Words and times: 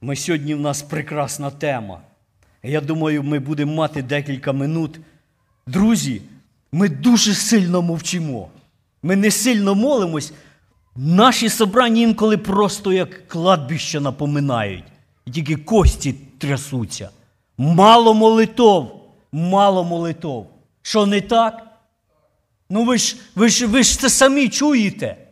Ми 0.00 0.16
сьогодні 0.16 0.54
в 0.54 0.60
нас 0.60 0.82
прекрасна 0.82 1.50
тема. 1.50 2.00
Я 2.62 2.80
думаю, 2.80 3.22
ми 3.22 3.38
будемо 3.38 3.74
мати 3.74 4.02
декілька 4.02 4.52
минут. 4.52 5.00
Друзі, 5.66 6.22
ми 6.72 6.88
дуже 6.88 7.34
сильно 7.34 7.82
мовчимо. 7.82 8.48
Ми 9.02 9.16
не 9.16 9.30
сильно 9.30 9.74
молимось. 9.74 10.32
Наші 10.96 11.48
собрання 11.48 12.02
інколи 12.02 12.36
просто 12.36 12.92
як 12.92 13.28
кладбище 13.28 14.00
напоминають. 14.00 14.84
І 15.26 15.30
тільки 15.30 15.56
кості 15.56 16.14
трясуться. 16.38 17.10
Мало 17.58 18.14
молитов, 18.14 19.10
мало 19.32 19.84
молитов. 19.84 20.50
Що 20.82 21.06
не 21.06 21.20
так? 21.20 21.66
Ну 22.70 22.84
ви 22.84 22.98
ж 22.98 23.16
ви 23.34 23.48
ж, 23.48 23.66
ви 23.66 23.82
ж 23.82 24.00
це 24.00 24.10
самі 24.10 24.48
чуєте. 24.48 25.25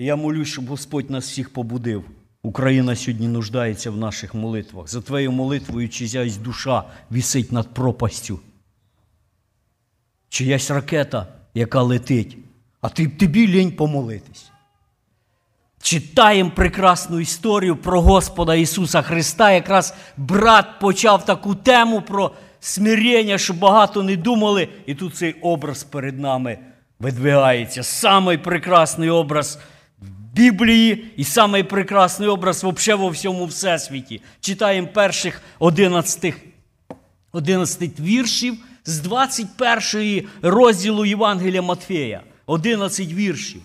Я 0.00 0.16
молюсь, 0.16 0.48
щоб 0.48 0.66
Господь 0.66 1.10
нас 1.10 1.24
всіх 1.24 1.52
побудив. 1.52 2.04
Україна 2.42 2.96
сьогодні 2.96 3.28
нуждається 3.28 3.90
в 3.90 3.96
наших 3.96 4.34
молитвах. 4.34 4.88
За 4.88 5.00
твоєю 5.00 5.32
молитвою 5.32 5.88
чиясь 5.88 6.36
душа 6.36 6.82
вісить 7.12 7.52
над 7.52 7.74
пропастю. 7.74 8.40
Чиясь 10.28 10.70
ракета, 10.70 11.26
яка 11.54 11.82
летить, 11.82 12.36
а 12.80 12.88
ти, 12.88 13.08
тобі 13.08 13.48
лінь 13.48 13.72
помолитись. 13.72 14.50
Читаємо 15.82 16.50
прекрасну 16.50 17.20
історію 17.20 17.76
про 17.76 18.00
Господа 18.00 18.54
Ісуса 18.54 19.02
Христа. 19.02 19.52
Якраз 19.52 19.94
брат 20.16 20.80
почав 20.80 21.24
таку 21.24 21.54
тему 21.54 22.02
про 22.02 22.32
смирення, 22.60 23.38
щоб 23.38 23.58
багато 23.58 24.02
не 24.02 24.16
думали. 24.16 24.68
І 24.86 24.94
тут 24.94 25.14
цей 25.14 25.32
образ 25.32 25.84
перед 25.84 26.18
нами 26.18 26.58
видвигається. 26.98 27.82
Самий 27.82 28.38
прекрасний 28.38 29.10
образ 29.10 29.58
Біблії 30.34 31.12
і 31.16 31.24
самий 31.24 31.62
прекрасний 31.62 32.28
образ 32.28 32.64
взагалі 32.64 33.02
во 33.02 33.08
всьому 33.08 33.46
всесвіті. 33.46 34.22
Читаємо 34.40 34.88
перших 34.88 35.42
11, 35.58 36.34
11 37.32 38.00
віршів 38.00 38.54
з 38.84 38.98
21 38.98 40.28
розділу 40.42 41.04
Євангелія 41.04 41.62
Матфея. 41.62 42.22
11 42.46 43.12
віршів. 43.12 43.62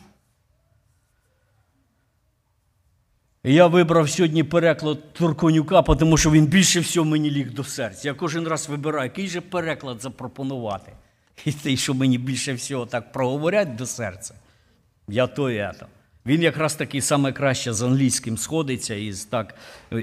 Я 3.44 3.67
вибрав 3.67 4.09
сьогодні 4.09 4.44
переклад 4.44 5.14
Турконюка, 5.14 5.82
тому 5.82 6.17
що 6.17 6.32
він 6.32 6.45
більше 6.45 6.80
всього 6.80 7.06
мені 7.06 7.32
ліг 7.32 7.54
до 7.54 7.64
серця. 7.64 8.08
Я 8.08 8.14
кожен 8.14 8.48
раз 8.48 8.70
вибираю, 8.70 9.04
який 9.04 9.28
же 9.28 9.42
переклад 9.42 10.02
запропонувати. 10.02 10.92
І 11.45 11.52
той, 11.52 11.78
що 11.78 11.94
мені 11.94 12.17
більше 12.17 12.54
всього 12.54 12.86
так 12.86 13.11
проговорять 13.11 13.76
до 13.76 13.86
серця, 13.86 14.34
я 15.08 15.28
то 15.28 15.52
і 15.52 15.58
ето. 15.58 15.86
Він 16.26 16.42
якраз 16.42 16.76
таки 16.76 17.02
саме 17.02 17.31
краще 17.31 17.73
з 17.73 17.81
англійським 17.81 18.38
сходиться, 18.38 18.95
і 18.95 19.14
так 19.30 19.56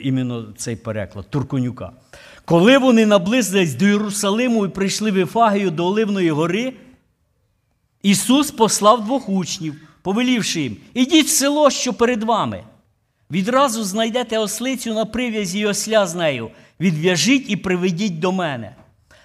іменно 0.02 0.46
цей 0.56 0.76
переклад 0.76 1.30
Турконюка. 1.30 1.92
Коли 2.44 2.78
вони 2.78 3.06
наблизились 3.06 3.74
до 3.74 3.86
Єрусалиму 3.86 4.66
і 4.66 4.68
прийшли 4.68 5.10
в 5.10 5.18
Ефагію 5.18 5.70
до 5.70 5.86
Оливної 5.86 6.30
гори, 6.30 6.72
Ісус 8.02 8.50
послав 8.50 9.04
двох 9.04 9.28
учнів, 9.28 9.74
повелівши 10.02 10.60
їм: 10.60 10.76
ідіть 10.94 11.26
в 11.26 11.30
село, 11.30 11.70
що 11.70 11.92
перед 11.92 12.22
вами. 12.22 12.64
Відразу 13.30 13.84
знайдете 13.84 14.38
ослицю 14.38 14.94
на 14.94 15.04
прив'язі 15.04 15.58
і 15.58 15.66
осля 15.66 16.06
з 16.06 16.14
нею, 16.14 16.50
відв'яжіть 16.80 17.50
і 17.50 17.56
приведіть 17.56 18.18
до 18.18 18.32
мене. 18.32 18.76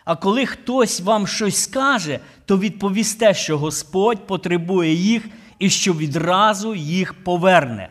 А 0.06 0.16
коли 0.16 0.46
хтось 0.46 1.02
вам 1.02 1.28
щось 1.28 1.58
скаже, 1.64 2.20
то 2.46 2.58
відповісте, 2.58 3.34
що 3.34 3.58
Господь 3.58 4.28
потребує 4.28 4.94
їх 4.94 5.24
і 5.60 5.70
що 5.70 5.94
відразу 5.94 6.76
їх 6.76 7.24
поверне. 7.24 7.90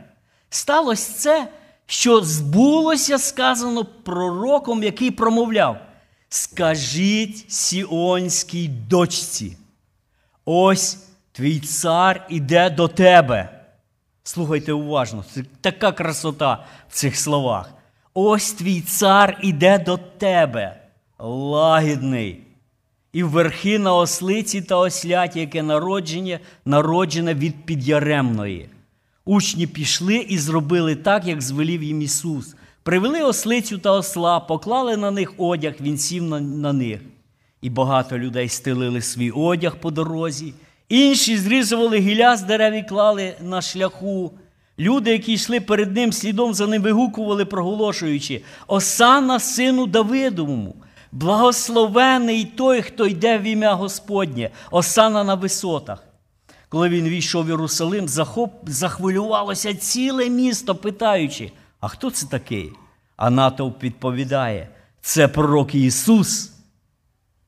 Сталося 0.51 1.13
це, 1.13 1.49
що 1.87 2.21
збулося 2.21 3.19
сказано 3.19 3.85
пророком, 3.85 4.83
який 4.83 5.11
промовляв: 5.11 5.79
Скажіть 6.29 7.53
сіонській 7.53 8.69
дочці, 8.69 9.57
ось 10.45 10.99
твій 11.33 11.61
цар 11.61 12.27
іде 12.29 12.71
до 12.71 12.89
тебе. 12.89 13.65
Слухайте 14.23 14.73
уважно, 14.73 15.25
це 15.35 15.45
така 15.61 15.93
красота 15.93 16.65
в 16.89 16.95
цих 16.95 17.17
словах. 17.17 17.73
Ось 18.15 18.53
твій 18.53 18.81
цар 18.81 19.39
іде 19.43 19.79
до 19.79 19.97
тебе, 19.97 20.81
лагідний, 21.19 22.46
і 23.17 23.23
верхи 23.23 23.79
на 23.79 23.95
ослиці 23.95 24.61
та 24.61 24.77
осляті, 24.77 25.41
яке 25.41 25.63
народження, 25.63 26.39
народжене 26.65 27.35
від 27.35 27.65
підяремної. 27.65 28.69
Учні 29.25 29.67
пішли 29.67 30.17
і 30.17 30.39
зробили 30.39 30.95
так, 30.95 31.27
як 31.27 31.43
звелів 31.43 31.83
їм 31.83 32.03
Ісус. 32.03 32.55
Привели 32.83 33.23
ослицю 33.23 33.79
та 33.79 33.93
осла, 33.93 34.41
поклали 34.41 34.97
на 34.97 35.11
них 35.11 35.35
одяг, 35.39 35.75
він 35.81 35.99
сів 35.99 36.23
на, 36.23 36.41
на 36.41 36.73
них. 36.73 37.01
І 37.63 37.71
багато 37.71 38.19
людей 38.19 38.49
стелили 38.49 39.03
свій 39.03 39.31
одяг 39.31 39.77
по 39.77 39.91
дорозі. 39.91 40.55
Інші 40.89 41.39
зрізували 41.39 41.99
гілля 41.99 42.37
з 42.37 42.43
дерев 42.43 42.75
і 42.75 42.83
клали 42.83 43.35
на 43.41 43.63
шляху. 43.63 44.33
Люди, 44.79 45.11
які 45.11 45.33
йшли 45.33 45.61
перед 45.61 45.97
ним, 45.97 46.13
слідом 46.13 46.55
за 46.55 46.67
ним 46.67 46.83
вигукували, 46.83 47.45
проголошуючи: 47.45 48.43
Осана 48.67 49.41
сину 49.41 49.87
Давидовому, 49.87 50.75
благословений 51.17 52.45
той, 52.45 52.83
хто 52.83 53.07
йде 53.07 53.39
в 53.39 53.43
ім'я 53.43 53.75
Господнє, 53.75 54.51
осана 54.71 55.25
на 55.25 55.35
висотах. 55.35 56.03
Коли 56.69 56.89
він 56.89 57.09
війшов 57.09 57.47
в 57.47 57.49
Єрусалим, 57.49 58.09
захоп, 58.09 58.53
захвилювалося 58.67 59.75
ціле 59.75 60.29
місто, 60.29 60.75
питаючи, 60.75 61.53
а 61.81 61.89
хто 61.89 62.11
це 62.11 62.27
такий? 62.27 62.73
А 63.17 63.31
натовп 63.31 63.83
відповідає: 63.83 64.69
це 65.01 65.29
пророк 65.29 65.75
Ісус, 65.75 66.53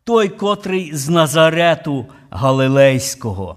той, 0.04 0.28
котрий 0.28 0.96
з 0.96 1.08
Назарету 1.08 2.06
Галилейського. 2.30 3.56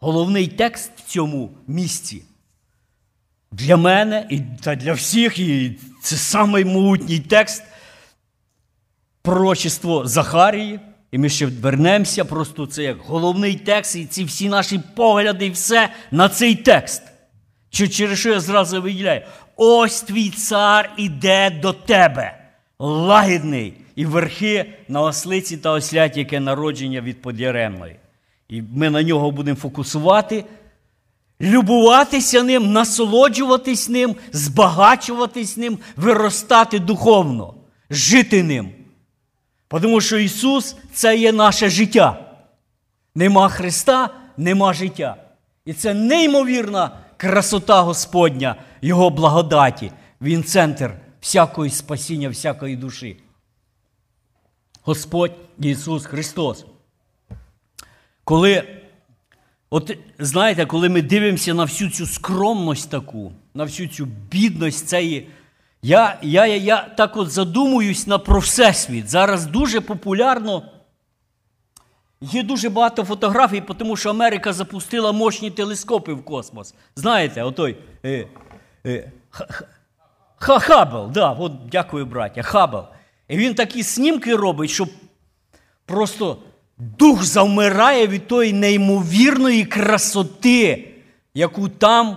Головний 0.00 0.48
текст 0.48 0.90
в 0.96 1.02
цьому 1.02 1.50
місці 1.66 2.22
для 3.52 3.76
мене 3.76 4.26
і 4.30 4.40
та 4.40 4.74
для 4.74 4.92
всіх, 4.92 5.38
і 5.38 5.78
це 6.02 6.16
самий 6.16 6.64
могутній 6.64 7.18
текст 7.18 7.62
пророчество 9.22 10.06
Захарії. 10.06 10.80
І 11.12 11.18
ми 11.18 11.28
ще 11.28 11.46
вернемося, 11.46 12.24
просто 12.24 12.66
це 12.66 12.82
як 12.82 12.98
головний 13.06 13.54
текст, 13.54 13.96
і 13.96 14.04
ці 14.04 14.24
всі 14.24 14.48
наші 14.48 14.80
погляди, 14.96 15.46
і 15.46 15.50
все 15.50 15.88
на 16.10 16.28
цей 16.28 16.54
текст. 16.54 17.02
Чи 17.70 17.88
через 17.88 18.18
що 18.18 18.28
я 18.28 18.40
зразу 18.40 18.82
виділяю? 18.82 19.22
Ось 19.56 20.00
твій 20.00 20.30
цар 20.30 20.90
іде 20.96 21.50
до 21.50 21.72
тебе, 21.72 22.38
лагідний, 22.78 23.74
і 23.96 24.06
верхи 24.06 24.72
на 24.88 25.02
ослиці 25.02 25.56
та 25.56 25.70
осляті, 25.70 26.18
яке 26.18 26.40
народження 26.40 27.00
від 27.00 27.22
подяремної. 27.22 27.96
І 28.48 28.62
ми 28.74 28.90
на 28.90 29.02
нього 29.02 29.30
будемо 29.30 29.56
фокусувати, 29.56 30.44
любуватися 31.40 32.42
ним, 32.42 32.72
насолоджуватись 32.72 33.88
ним, 33.88 34.16
збагачуватись 34.32 35.56
ним, 35.56 35.78
виростати 35.96 36.78
духовно, 36.78 37.54
жити 37.90 38.42
ним. 38.42 38.70
Тому 39.70 40.00
що 40.00 40.18
Ісус 40.18 40.76
це 40.92 41.16
є 41.16 41.32
наше 41.32 41.70
життя. 41.70 42.36
Нема 43.14 43.48
Христа, 43.48 44.10
нема 44.36 44.72
життя. 44.72 45.16
І 45.64 45.72
це 45.72 45.94
неймовірна 45.94 46.98
красота 47.16 47.80
Господня, 47.80 48.56
Його 48.82 49.10
благодаті. 49.10 49.92
Він 50.20 50.44
центр 50.44 50.94
всякої 51.20 51.70
спасіння, 51.70 52.28
всякої 52.28 52.76
душі. 52.76 53.16
Господь 54.82 55.32
Ісус 55.58 56.06
Христос. 56.06 56.64
Коли, 58.24 58.64
от 59.70 59.98
знаєте, 60.18 60.66
коли 60.66 60.88
ми 60.88 61.02
дивимося 61.02 61.54
на 61.54 61.64
всю 61.64 61.90
цю 61.90 62.06
скромність 62.06 62.90
таку, 62.90 63.32
на 63.54 63.64
всю 63.64 63.88
цю 63.88 64.04
бідність 64.04 64.88
цієї. 64.88 65.28
Я 65.82 66.18
я, 66.22 66.46
я, 66.46 66.56
я 66.56 66.82
так 66.96 67.16
от 67.16 67.30
задумуюсь 67.30 68.06
на 68.06 68.18
про 68.18 68.40
Всесвіт. 68.40 69.08
Зараз 69.08 69.46
дуже 69.46 69.80
популярно. 69.80 70.62
Є 72.20 72.42
дуже 72.42 72.68
багато 72.68 73.04
фотографій, 73.04 73.62
тому 73.78 73.96
що 73.96 74.10
Америка 74.10 74.52
запустила 74.52 75.12
мощні 75.12 75.50
телескопи 75.50 76.12
в 76.12 76.24
космос. 76.24 76.74
Знаєте, 76.96 77.42
отой. 77.42 77.76
Е, 78.04 78.26
е, 78.86 79.12
Hubble, 80.36 81.10
да, 81.10 81.30
от 81.32 81.52
дякую, 81.68 82.06
браття, 82.06 82.42
Hubble. 82.42 82.84
І 83.28 83.36
він 83.36 83.54
такі 83.54 83.82
снімки 83.82 84.36
робить, 84.36 84.70
що 84.70 84.86
просто 85.86 86.38
дух 86.78 87.24
завмирає 87.24 88.06
від 88.06 88.26
тої 88.26 88.52
неймовірної 88.52 89.64
красоти, 89.64 90.94
яку 91.34 91.68
там 91.68 92.16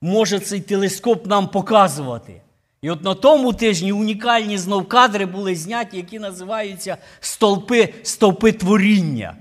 може 0.00 0.38
цей 0.38 0.60
телескоп 0.60 1.26
нам 1.26 1.48
показувати. 1.48 2.42
І 2.84 2.90
от 2.90 3.04
на 3.04 3.14
тому 3.14 3.52
тижні 3.52 3.92
унікальні 3.92 4.58
знов 4.58 4.88
кадри 4.88 5.26
були 5.26 5.54
зняті, 5.54 5.96
які 5.96 6.18
називаються 6.18 6.96
стовпи, 7.20 7.94
стовпи 8.02 8.52
творіння. 8.52 9.36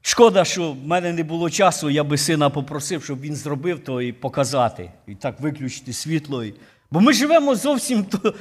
Шкода, 0.00 0.44
що 0.44 0.72
в 0.72 0.86
мене 0.86 1.12
не 1.12 1.22
було 1.22 1.50
часу, 1.50 1.90
я 1.90 2.04
би 2.04 2.18
сина 2.18 2.50
попросив, 2.50 3.04
щоб 3.04 3.20
він 3.20 3.36
зробив 3.36 3.84
то 3.84 4.02
і 4.02 4.12
показати. 4.12 4.90
І 5.06 5.14
так 5.14 5.40
виключити 5.40 5.92
світло. 5.92 6.44
Бо 6.90 7.00
ми 7.00 7.12
живемо 7.12 7.54
зовсім 7.54 8.04
то, 8.04 8.34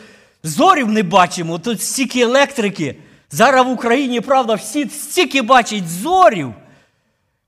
зорів 0.44 0.92
не 0.92 1.04
бачимо. 1.04 1.60
Тут 1.60 1.82
стільки 1.82 2.20
електрики. 2.20 2.96
Зараз 3.32 3.66
в 3.66 3.70
Україні, 3.70 4.22
правда, 4.22 4.54
всі 4.54 4.90
стільки 4.90 5.42
бачать 5.42 5.90
зорів, 5.90 6.54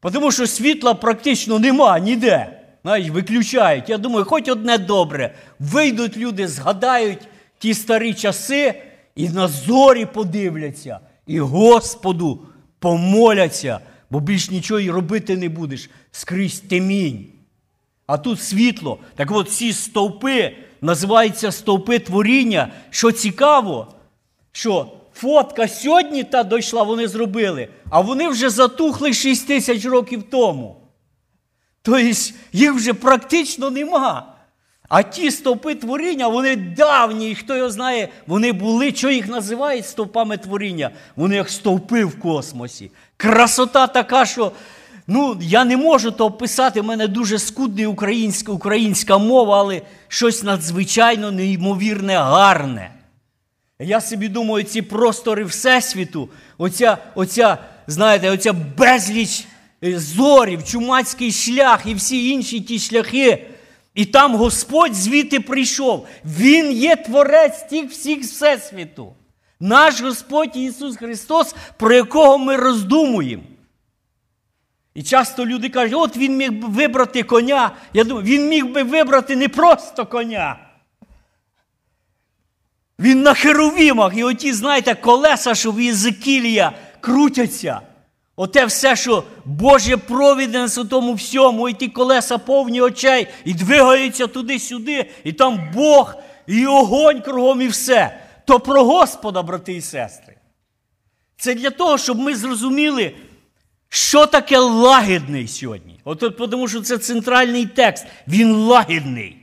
тому 0.01 0.31
що 0.31 0.47
світла 0.47 0.93
практично 0.93 1.59
нема 1.59 1.99
ніде. 1.99 2.56
Знаєш, 2.83 3.09
виключають. 3.09 3.89
Я 3.89 3.97
думаю, 3.97 4.25
хоч 4.25 4.49
одне 4.49 4.77
добре. 4.77 5.35
Вийдуть 5.59 6.17
люди, 6.17 6.47
згадають 6.47 7.27
ті 7.59 7.73
старі 7.73 8.13
часи 8.13 8.81
і 9.15 9.29
на 9.29 9.47
зорі 9.47 10.05
подивляться, 10.05 10.99
і 11.27 11.39
Господу 11.39 12.45
помоляться, 12.79 13.79
бо 14.09 14.19
більш 14.19 14.51
нічого 14.51 14.79
і 14.79 14.91
робити 14.91 15.37
не 15.37 15.49
будеш 15.49 15.89
скрізь 16.11 16.59
темінь. 16.59 17.25
А 18.07 18.17
тут 18.17 18.41
світло. 18.41 18.99
Так 19.15 19.31
от 19.31 19.51
ці 19.51 19.73
стовпи 19.73 20.57
називаються 20.81 21.51
стовпи 21.51 21.99
творіння. 21.99 22.71
Що 22.89 23.11
цікаво, 23.11 23.93
що 24.51 24.91
фотка 25.13 25.67
сьогодні 25.67 26.23
та 26.23 26.43
дійшла, 26.43 26.83
вони 26.83 27.07
зробили, 27.07 27.67
а 27.89 28.01
вони 28.01 28.27
вже 28.27 28.49
затухли 28.49 29.13
6 29.13 29.47
тисяч 29.47 29.85
років 29.85 30.23
тому. 30.23 30.75
Тобто 31.87 32.01
їх 32.53 32.73
вже 32.73 32.93
практично 32.93 33.69
нема. 33.69 34.33
А 34.89 35.03
ті 35.03 35.31
стовпи 35.31 35.75
творіння, 35.75 36.27
вони 36.27 36.55
давні, 36.55 37.31
і 37.31 37.35
хто 37.35 37.55
його 37.55 37.69
знає, 37.69 38.09
вони 38.27 38.51
були, 38.53 38.91
що 38.95 39.09
їх 39.09 39.27
називають 39.27 39.87
стовпами 39.87 40.37
творіння? 40.37 40.89
Вони 41.15 41.35
як 41.35 41.49
стовпи 41.49 42.05
в 42.05 42.19
космосі. 42.19 42.91
Красота 43.17 43.87
така, 43.87 44.25
що 44.25 44.51
ну, 45.07 45.37
я 45.41 45.65
не 45.65 45.77
можу 45.77 46.11
то 46.11 46.25
описати, 46.25 46.81
в 46.81 46.83
мене 46.83 47.07
дуже 47.07 47.39
скудна 47.39 47.87
українська, 47.87 48.51
українська 48.51 49.17
мова, 49.17 49.59
але 49.59 49.81
щось 50.07 50.43
надзвичайно 50.43 51.31
неймовірне, 51.31 52.17
гарне. 52.17 52.91
Я 53.79 54.01
собі 54.01 54.27
думаю, 54.27 54.63
ці 54.63 54.81
простори 54.81 55.43
Всесвіту, 55.43 56.29
оця, 56.57 56.97
оця, 57.15 57.57
знаєте, 57.87 58.29
оця 58.29 58.53
безліч 58.53 59.45
зорів, 59.81 60.63
чумацький 60.63 61.31
шлях 61.31 61.81
і 61.85 61.93
всі 61.93 62.29
інші 62.29 62.61
ті 62.61 62.79
шляхи. 62.79 63.47
І 63.93 64.05
там 64.05 64.35
Господь 64.35 64.95
звідти 64.95 65.39
прийшов. 65.39 66.07
Він 66.25 66.71
є 66.71 66.95
творець 66.95 67.63
тих 67.69 67.91
всіх 67.91 68.19
Всесвіту. 68.19 69.13
Наш 69.59 70.01
Господь 70.01 70.55
Ісус 70.55 70.97
Христос, 70.97 71.55
про 71.77 71.93
якого 71.93 72.37
ми 72.37 72.55
роздумуємо. 72.55 73.43
І 74.93 75.03
часто 75.03 75.45
люди 75.45 75.69
кажуть, 75.69 75.93
от 75.93 76.17
він 76.17 76.37
міг 76.37 76.51
би 76.51 76.67
вибрати 76.67 77.23
коня. 77.23 77.71
Я 77.93 78.03
думаю, 78.03 78.25
він 78.25 78.47
міг 78.49 78.65
би 78.65 78.83
вибрати 78.83 79.35
не 79.35 79.49
просто 79.49 80.05
коня. 80.05 80.59
Він 82.99 83.21
на 83.21 83.33
херовімах, 83.33 84.17
і 84.17 84.23
оті, 84.23 84.53
знаєте, 84.53 84.95
колеса, 84.95 85.55
що 85.55 85.71
в 85.71 85.81
Єзекілія 85.81 86.71
крутяться. 86.99 87.81
Оте 88.39 88.65
все, 88.65 88.95
що 88.95 89.23
Боже 89.45 89.97
провіденс 89.97 90.77
у 90.77 90.85
тому 90.85 91.13
всьому, 91.13 91.69
і 91.69 91.73
ті 91.73 91.87
колеса 91.87 92.37
повні 92.37 92.81
очей, 92.81 93.27
і 93.45 93.53
двигаються 93.53 94.27
туди-сюди, 94.27 95.09
і 95.23 95.33
там 95.33 95.71
Бог, 95.73 96.15
і 96.47 96.65
огонь 96.65 97.21
кругом, 97.21 97.61
і 97.61 97.67
все. 97.67 98.19
То 98.45 98.59
про 98.59 98.83
Господа, 98.83 99.43
брати 99.43 99.73
і 99.73 99.81
сестри. 99.81 100.35
Це 101.37 101.55
для 101.55 101.69
того, 101.69 101.97
щоб 101.97 102.19
ми 102.19 102.35
зрозуміли, 102.35 103.15
що 103.89 104.25
таке 104.25 104.57
лагідний 104.57 105.47
сьогодні. 105.47 105.99
От, 106.03 106.37
тому 106.37 106.67
що 106.67 106.81
це 106.81 106.97
центральний 106.97 107.65
текст. 107.65 108.05
Він 108.27 108.55
лагідний. 108.55 109.37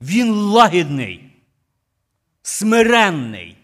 Він 0.00 0.32
лагідний 0.32 1.26
смиренний. 2.46 3.56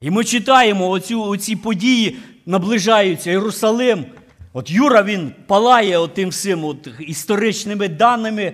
І 0.00 0.10
ми 0.10 0.24
читаємо 0.24 0.88
оцю, 0.88 1.22
оці 1.22 1.56
події, 1.56 2.18
наближаються 2.48 3.30
Єрусалим. 3.30 4.06
От 4.52 4.70
Юра 4.70 5.02
він 5.02 5.32
палає 5.46 5.98
отим 5.98 6.28
всім 6.28 6.64
от, 6.64 6.88
історичними 7.00 7.88
даними, 7.88 8.52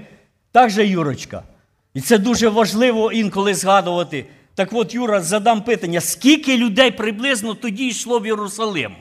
так 0.53 0.71
же 0.71 0.87
Юрочка. 0.87 1.43
І 1.95 2.01
це 2.01 2.19
дуже 2.19 2.49
важливо 2.49 3.13
інколи 3.13 3.55
згадувати. 3.55 4.27
Так 4.55 4.69
от, 4.73 4.95
Юра, 4.95 5.21
задам 5.21 5.63
питання, 5.63 6.01
скільки 6.01 6.59
людей 6.59 6.91
приблизно 6.91 7.55
тоді 7.55 7.87
йшло 7.87 8.21
в 8.21 8.27
Єрусалим? 8.27 8.95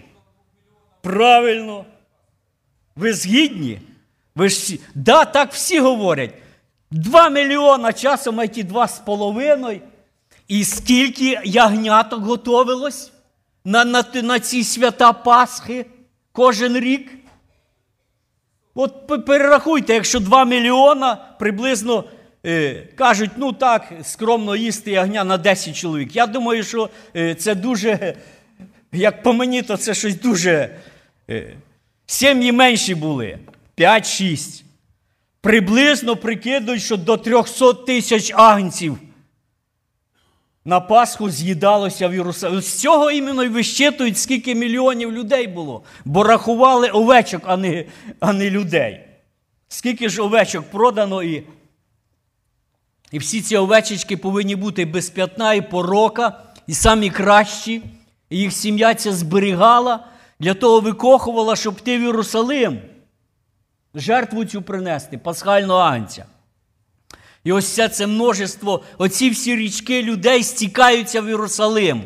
Правильно. 1.02 1.86
Ви 2.96 3.14
згідні? 3.14 3.80
Ви 4.36 4.50
ж. 4.50 4.78
Да, 4.96 5.26
так 5.26 5.54
всі 5.54 5.80
говорять. 5.80 6.34
Два 6.92 7.30
мільйона 7.30 7.94
часом, 7.94 8.40
а 8.40 8.48
ті 8.48 8.64
два 8.64 8.88
з 8.88 9.00
половиною. 9.00 9.82
І 10.48 10.64
скільки 10.64 11.40
ягняток 11.44 12.24
готовилось 12.24 13.13
на, 13.66 13.86
на, 13.86 14.04
на 14.14 14.40
ці 14.40 14.64
свята 14.64 15.14
Пасхи 15.14 15.86
кожен 16.32 16.78
рік? 16.78 17.12
От 18.76 19.26
перерахуйте, 19.26 19.94
якщо 19.94 20.20
2 20.20 20.46
мільйона 20.46 21.16
приблизно 21.40 22.04
е, 22.46 22.74
кажуть, 22.96 23.32
ну 23.38 23.54
так, 23.54 23.94
скромно 24.04 24.56
їсти 24.56 24.92
ягня 24.92 25.24
на 25.24 25.38
10 25.38 25.76
чоловік. 25.76 26.16
Я 26.16 26.28
думаю, 26.28 26.64
що 26.64 26.90
е, 27.16 27.36
це 27.36 27.56
дуже, 27.56 28.16
як 28.92 29.24
по 29.24 29.34
мені, 29.34 29.62
то 29.62 29.78
це 29.78 29.94
щось 29.94 30.20
дуже. 30.20 30.76
Е, 31.30 31.54
сім'ї 32.06 32.52
менші 32.52 32.96
були 32.96 33.38
5-6. 33.78 34.64
Приблизно 35.42 36.16
прикидують, 36.16 36.84
що 36.84 36.98
до 36.98 37.18
300 37.18 37.74
тисяч 37.74 38.32
агнців 38.36 38.98
на 40.66 40.80
Пасху 40.80 41.30
з'їдалося 41.30 42.08
в 42.08 42.14
Єрусалимі. 42.14 42.62
З 42.62 42.80
цього 42.80 43.12
іменно 43.12 43.44
й 43.44 43.50
вищитують, 43.50 44.18
скільки 44.18 44.56
мільйонів 44.56 45.12
людей 45.12 45.48
було, 45.48 45.84
бо 46.06 46.24
рахували 46.24 46.90
овечок, 46.90 47.42
а 47.46 47.58
не, 47.58 47.86
а 48.20 48.34
не 48.34 48.50
людей. 48.50 49.02
Скільки 49.68 50.10
ж 50.10 50.22
овечок 50.22 50.66
продано, 50.72 51.24
і 51.24 51.44
і 53.12 53.20
всі 53.20 53.42
ці 53.42 53.58
овечечки 53.58 54.18
повинні 54.18 54.56
бути 54.56 54.86
без 54.86 55.10
п'ятна 55.10 55.54
і 55.54 55.70
порока, 55.70 56.44
і 56.68 56.74
самі 56.74 57.10
кращі. 57.10 57.82
І 58.30 58.38
їх 58.38 58.54
сім'я 58.54 58.94
ця 58.94 59.14
зберігала, 59.14 60.06
для 60.40 60.54
того 60.54 60.80
викохувала, 60.80 61.56
щоб 61.56 61.82
ти 61.82 61.98
в 61.98 62.02
Єрусалим 62.02 62.80
жертву 63.96 64.46
цю 64.46 64.62
принести, 64.62 65.18
пасхального 65.18 65.80
анця. 65.80 66.26
І 67.44 67.52
ось 67.52 67.66
все 67.66 67.90
це 67.90 68.08
множество, 68.08 68.84
оці 68.98 69.30
всі 69.30 69.56
річки 69.56 70.04
людей 70.04 70.44
стікаються 70.44 71.22
в 71.22 71.30
Єрусалим. 71.30 72.04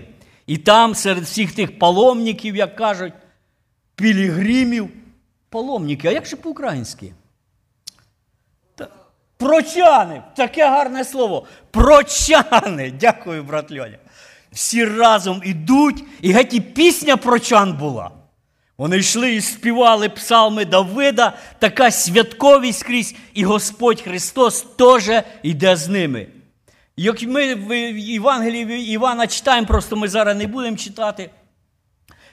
І 0.48 0.58
там, 0.58 0.96
серед 0.96 1.24
всіх 1.24 1.52
тих 1.56 1.80
паломників, 1.80 2.56
як 2.56 2.76
кажуть, 2.76 3.14
пілігримів, 3.96 4.90
паломники, 5.50 6.08
а 6.08 6.12
як 6.12 6.26
же 6.26 6.36
по-українськи? 6.36 7.14
Прочани, 9.38 10.24
таке 10.36 10.70
гарне 10.70 11.04
слово. 11.04 11.46
Прочани. 11.72 12.92
Дякую, 13.00 13.44
брат 13.44 13.72
Льоня. 13.72 13.98
Всі 14.52 14.86
разом 14.86 15.42
ідуть, 15.46 16.04
і 16.22 16.32
геть 16.32 16.54
і 16.54 16.60
пісня 16.60 17.18
прочан 17.18 17.74
була. 17.74 18.12
Вони 18.78 18.98
йшли 18.98 19.34
і 19.34 19.42
співали 19.42 20.10
псалми 20.10 20.66
Давида, 20.66 21.34
така 21.60 21.92
святковість 21.92 22.80
скрізь, 22.80 23.16
і 23.34 23.44
Господь 23.44 24.02
Христос 24.02 24.62
теж 24.62 25.24
йде 25.44 25.76
з 25.76 25.88
ними. 25.88 26.28
Як 26.98 27.24
ми 27.24 27.56
в 27.56 27.98
Євангелії 27.98 28.92
Івана 28.92 29.28
читаємо, 29.28 29.68
просто 29.68 29.96
ми 29.96 30.08
зараз 30.08 30.38
не 30.38 30.48
будемо 30.48 30.78
читати. 30.78 31.30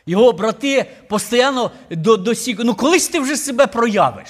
Його 0.07 0.33
брати 0.33 0.87
постійно 1.09 1.71
до, 1.91 2.17
до 2.17 2.33
Ну, 2.59 2.75
колись 2.75 3.09
ти 3.09 3.21
вже 3.21 3.37
себе 3.37 3.67
проявиш. 3.67 4.29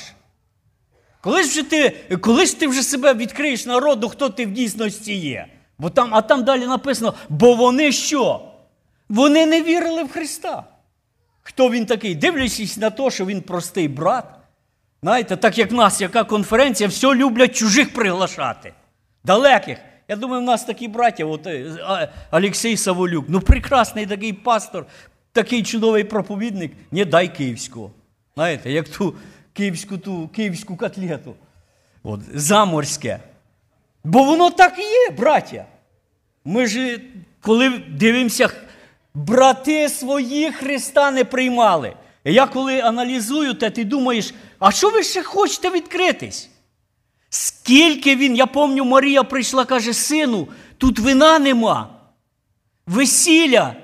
Колись 1.21 1.49
вже 1.49 1.63
ти 1.63 1.91
колись 2.21 2.55
ти 2.55 2.67
вже 2.67 2.83
себе 2.83 3.15
відкриєш 3.15 3.67
народу, 3.67 4.09
хто 4.09 4.29
ти 4.29 4.47
в 4.47 4.51
дійсності 4.51 5.15
є. 5.15 5.47
Бо 5.79 5.91
там, 5.91 6.15
А 6.15 6.23
там 6.23 6.45
далі 6.45 6.67
написано: 6.67 7.15
бо 7.29 7.55
вони 7.55 7.93
що? 7.93 8.41
Вони 9.09 9.47
не 9.47 9.63
вірили 9.63 10.05
в 10.05 10.11
Христа. 10.13 10.65
Хто 11.45 11.71
він 11.71 11.87
такий? 11.87 12.15
Дивлячись 12.15 12.77
на 12.77 12.91
те, 12.91 13.11
що 13.11 13.27
він 13.27 13.41
простий 13.41 13.89
брат. 13.89 14.25
Знаєте, 15.03 15.37
так 15.37 15.59
як 15.59 15.73
в 15.73 15.75
нас, 15.75 16.01
яка 16.01 16.25
конференція, 16.25 16.89
все 16.89 17.15
люблять 17.15 17.57
чужих 17.57 17.93
приглашати. 17.93 18.73
Далеких. 19.25 19.79
Я 20.09 20.17
думаю, 20.17 20.43
в 20.43 20.45
нас 20.45 20.65
такі 20.65 20.89
браття, 20.89 21.25
от 21.25 21.47
е, 21.47 22.09
Олексій 22.31 22.77
Саволюк, 22.77 23.25
ну 23.29 23.41
прекрасний 23.41 24.07
такий 24.07 24.33
пастор, 24.33 24.87
такий 25.33 25.63
чудовий 25.63 26.05
проповідник, 26.05 26.73
не 26.91 27.05
дай 27.05 27.35
київського. 27.35 27.91
Знаєте, 28.35 28.73
як 28.73 28.89
ту 28.89 29.15
київську 29.53 29.99
ту 29.99 30.29
київську 30.29 30.77
котлету. 30.77 31.35
От, 32.03 32.21
Заморське. 32.35 33.21
Бо 34.05 34.25
воно 34.25 34.51
так 34.51 34.79
і 34.79 34.83
є, 34.83 35.11
браття. 35.19 35.65
Ми 36.45 36.67
ж, 36.67 37.01
коли 37.41 37.69
дивимося 37.89 38.51
Брати 39.15 39.89
свої 39.89 40.53
Христа 40.53 41.11
не 41.11 41.25
приймали. 41.25 41.97
Я 42.25 42.47
коли 42.47 42.81
аналізую 42.81 43.55
те, 43.55 43.71
ти 43.71 43.85
думаєш, 43.85 44.35
а 44.59 44.73
що 44.73 44.91
ви 44.91 45.03
ще 45.03 45.23
хочете 45.23 45.71
відкритись? 45.71 46.51
Скільки 47.29 48.17
він, 48.17 48.37
я 48.37 48.47
пам'ятаю, 48.47 48.85
Марія 48.85 49.25
прийшла, 49.25 49.65
каже, 49.65 49.95
сину, 49.95 50.49
тут 50.79 50.99
вина 50.99 51.39
нема, 51.39 52.01
весілля, 52.87 53.77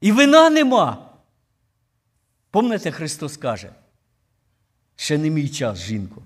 і 0.00 0.12
вина 0.12 0.50
нема. 0.50 0.98
Помните, 2.50 2.90
Христос 2.90 3.36
каже, 3.36 3.70
ще 4.96 5.18
не 5.18 5.30
мій 5.30 5.48
час, 5.48 5.78
жінко. 5.78 6.22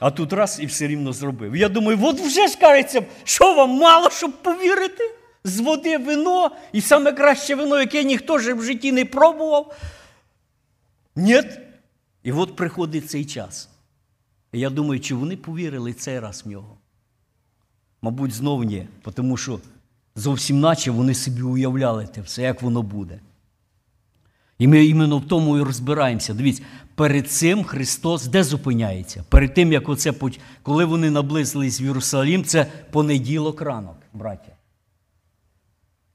А 0.00 0.10
тут 0.10 0.32
раз 0.32 0.58
і 0.60 0.66
все 0.66 0.86
рівно 0.86 1.12
зробив. 1.12 1.56
Я 1.56 1.68
думаю, 1.68 1.98
от 2.02 2.20
вже 2.20 2.48
ж 2.48 2.58
кажеться, 2.58 3.02
що 3.24 3.54
вам 3.54 3.70
мало, 3.70 4.10
щоб 4.10 4.42
повірити? 4.42 5.21
З 5.44 5.60
води 5.60 5.98
вино, 5.98 6.50
і 6.72 6.80
саме 6.80 7.12
краще 7.12 7.54
вино, 7.54 7.80
яке 7.80 8.04
ніхто 8.04 8.38
ж 8.38 8.54
в 8.54 8.64
житті 8.64 8.92
не 8.92 9.04
пробував. 9.04 9.76
Ні. 11.16 11.42
І 12.22 12.32
от 12.32 12.56
приходить 12.56 13.10
цей 13.10 13.24
час. 13.24 13.68
І 14.52 14.60
я 14.60 14.70
думаю, 14.70 15.00
чи 15.00 15.14
вони 15.14 15.36
повірили 15.36 15.92
цей 15.92 16.20
раз 16.20 16.42
в 16.46 16.48
нього? 16.48 16.76
Мабуть, 18.02 18.32
знов 18.32 18.64
ні, 18.64 18.86
тому 19.14 19.36
що 19.36 19.60
зовсім 20.14 20.60
наче 20.60 20.90
вони 20.90 21.14
собі 21.14 21.42
уявляли 21.42 22.06
те 22.06 22.20
все, 22.20 22.42
як 22.42 22.62
воно 22.62 22.82
буде. 22.82 23.20
І 24.58 24.68
ми 24.68 24.84
іменно 24.84 25.18
в 25.18 25.28
тому 25.28 25.58
і 25.58 25.62
розбираємося. 25.62 26.34
Дивіться, 26.34 26.62
перед 26.94 27.30
цим 27.30 27.64
Христос 27.64 28.26
де 28.26 28.44
зупиняється? 28.44 29.24
Перед 29.28 29.54
тим, 29.54 29.72
як 29.72 29.88
оце, 29.88 30.14
коли 30.62 30.84
вони 30.84 31.10
наблизились 31.10 31.80
в 31.80 31.82
Єрусалім, 31.82 32.44
це 32.44 32.66
понеділок 32.90 33.60
ранок, 33.60 33.96
браття. 34.12 34.52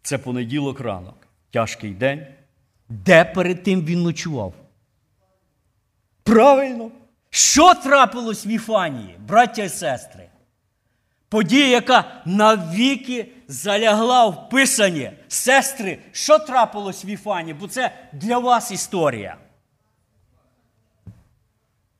Це 0.07 0.17
понеділок 0.17 0.79
ранок. 0.79 1.27
Тяжкий 1.51 1.91
день. 1.91 2.27
Де 2.89 3.25
перед 3.25 3.63
тим 3.63 3.85
він 3.85 4.03
ночував? 4.03 4.53
Правильно. 6.23 6.91
Що 7.29 7.73
трапилось 7.73 8.45
в 8.45 8.47
Іфанії, 8.47 9.15
браття 9.27 9.63
і 9.63 9.69
сестри? 9.69 10.29
Подія, 11.29 11.67
яка 11.67 12.21
навіки 12.25 13.31
залягла 13.47 14.25
в 14.25 14.49
писанні. 14.49 15.11
Сестри, 15.27 15.97
що 16.11 16.39
трапилось 16.39 17.05
в 17.05 17.07
Іфані? 17.07 17.53
Бо 17.53 17.67
це 17.67 17.91
для 18.13 18.37
вас 18.37 18.71
історія. 18.71 19.37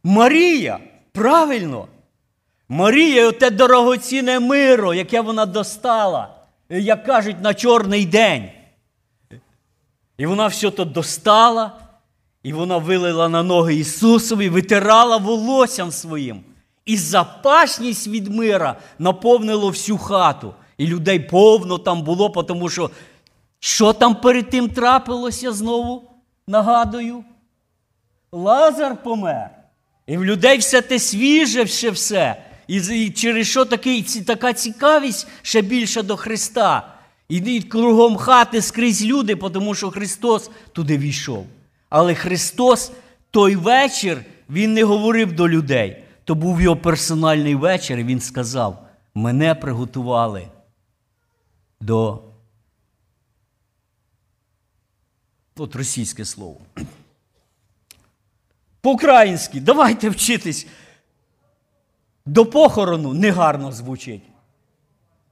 Марія, 0.03 0.79
правильно. 1.11 1.87
Марія 2.69 3.27
оте 3.27 3.49
дорогоцінне 3.49 4.39
миро, 4.39 4.93
яке 4.93 5.21
вона 5.21 5.45
достала, 5.45 6.36
як 6.69 7.03
кажуть, 7.05 7.41
на 7.41 7.53
чорний 7.53 8.05
день. 8.05 8.49
І 10.17 10.25
вона 10.25 10.47
все 10.47 10.71
то 10.71 10.85
достала, 10.85 11.71
і 12.43 12.53
вона 12.53 12.77
вилила 12.77 13.29
на 13.29 13.43
ноги 13.43 13.75
Ісусові, 13.75 14.49
витирала 14.49 15.17
волоссям 15.17 15.91
своїм. 15.91 16.43
І 16.85 16.97
запашність 16.97 18.07
від 18.07 18.27
мира 18.27 18.75
наповнило 18.99 19.69
всю 19.69 19.97
хату. 19.97 20.53
І 20.77 20.87
людей 20.87 21.19
повно 21.19 21.77
там 21.77 22.01
було, 22.01 22.29
тому 22.29 22.69
що 22.69 22.91
що 23.59 23.93
там 23.93 24.15
перед 24.15 24.49
тим 24.49 24.69
трапилося 24.69 25.51
знову? 25.51 26.11
Нагадую? 26.47 27.23
Лазар 28.31 29.03
помер. 29.03 29.49
І 30.07 30.17
в 30.17 30.25
людей 30.25 30.57
все 30.57 30.81
те 30.81 30.99
свіже, 30.99 31.63
все 31.63 31.89
все. 31.89 32.43
І 32.67 33.09
через 33.09 33.47
що 33.47 33.65
такий, 33.65 34.03
така 34.03 34.53
цікавість 34.53 35.27
ще 35.41 35.61
більше 35.61 36.03
до 36.03 36.17
Христа. 36.17 36.93
І 37.29 37.61
кругом 37.61 38.17
хати 38.17 38.61
скрізь 38.61 39.05
люди, 39.05 39.35
тому 39.35 39.75
що 39.75 39.91
Христос 39.91 40.51
туди 40.71 40.97
війшов. 40.97 41.47
Але 41.89 42.15
Христос 42.15 42.91
той 43.31 43.55
вечір 43.55 44.25
Він 44.49 44.73
не 44.73 44.83
говорив 44.83 45.31
до 45.31 45.49
людей. 45.49 46.03
То 46.23 46.35
був 46.35 46.61
його 46.61 46.75
персональний 46.75 47.55
вечір, 47.55 47.99
і 47.99 48.03
він 48.03 48.21
сказав: 48.21 48.87
мене 49.15 49.55
приготували 49.55 50.47
до. 51.81 52.23
От 55.57 55.75
російське 55.75 56.25
слово. 56.25 56.61
По-українськи, 58.81 59.59
давайте 59.59 60.09
вчитись. 60.09 60.67
До 62.27 62.45
похорону 62.45 63.13
негарно 63.13 63.71
звучить. 63.71 64.23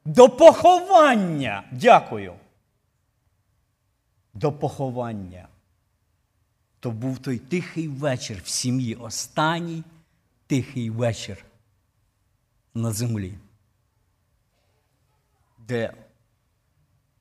До 0.06 0.30
поховання. 0.30 1.64
Дякую. 1.72 2.34
До 4.34 4.52
поховання. 4.52 5.48
То 6.80 6.92
був 6.92 7.20
той 7.20 7.38
тихий 7.38 7.88
вечір 7.88 8.42
в 8.44 8.48
сім'ї, 8.48 8.96
останній 8.96 9.84
тихий 10.48 10.90
вечір 10.90 11.46
на 12.74 12.92
землі, 12.92 13.34
де 15.58 15.94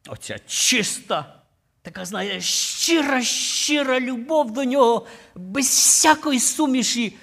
оця 0.09 0.39
чиста, 0.47 1.43
така, 1.83 2.05
знаєте, 2.05 2.41
щира, 2.41 3.23
щира 3.23 4.01
любов 4.01 4.53
до 4.53 4.65
нього, 4.65 5.07
без 5.35 5.67
всякої 5.67 6.41
суміші, 6.41 7.17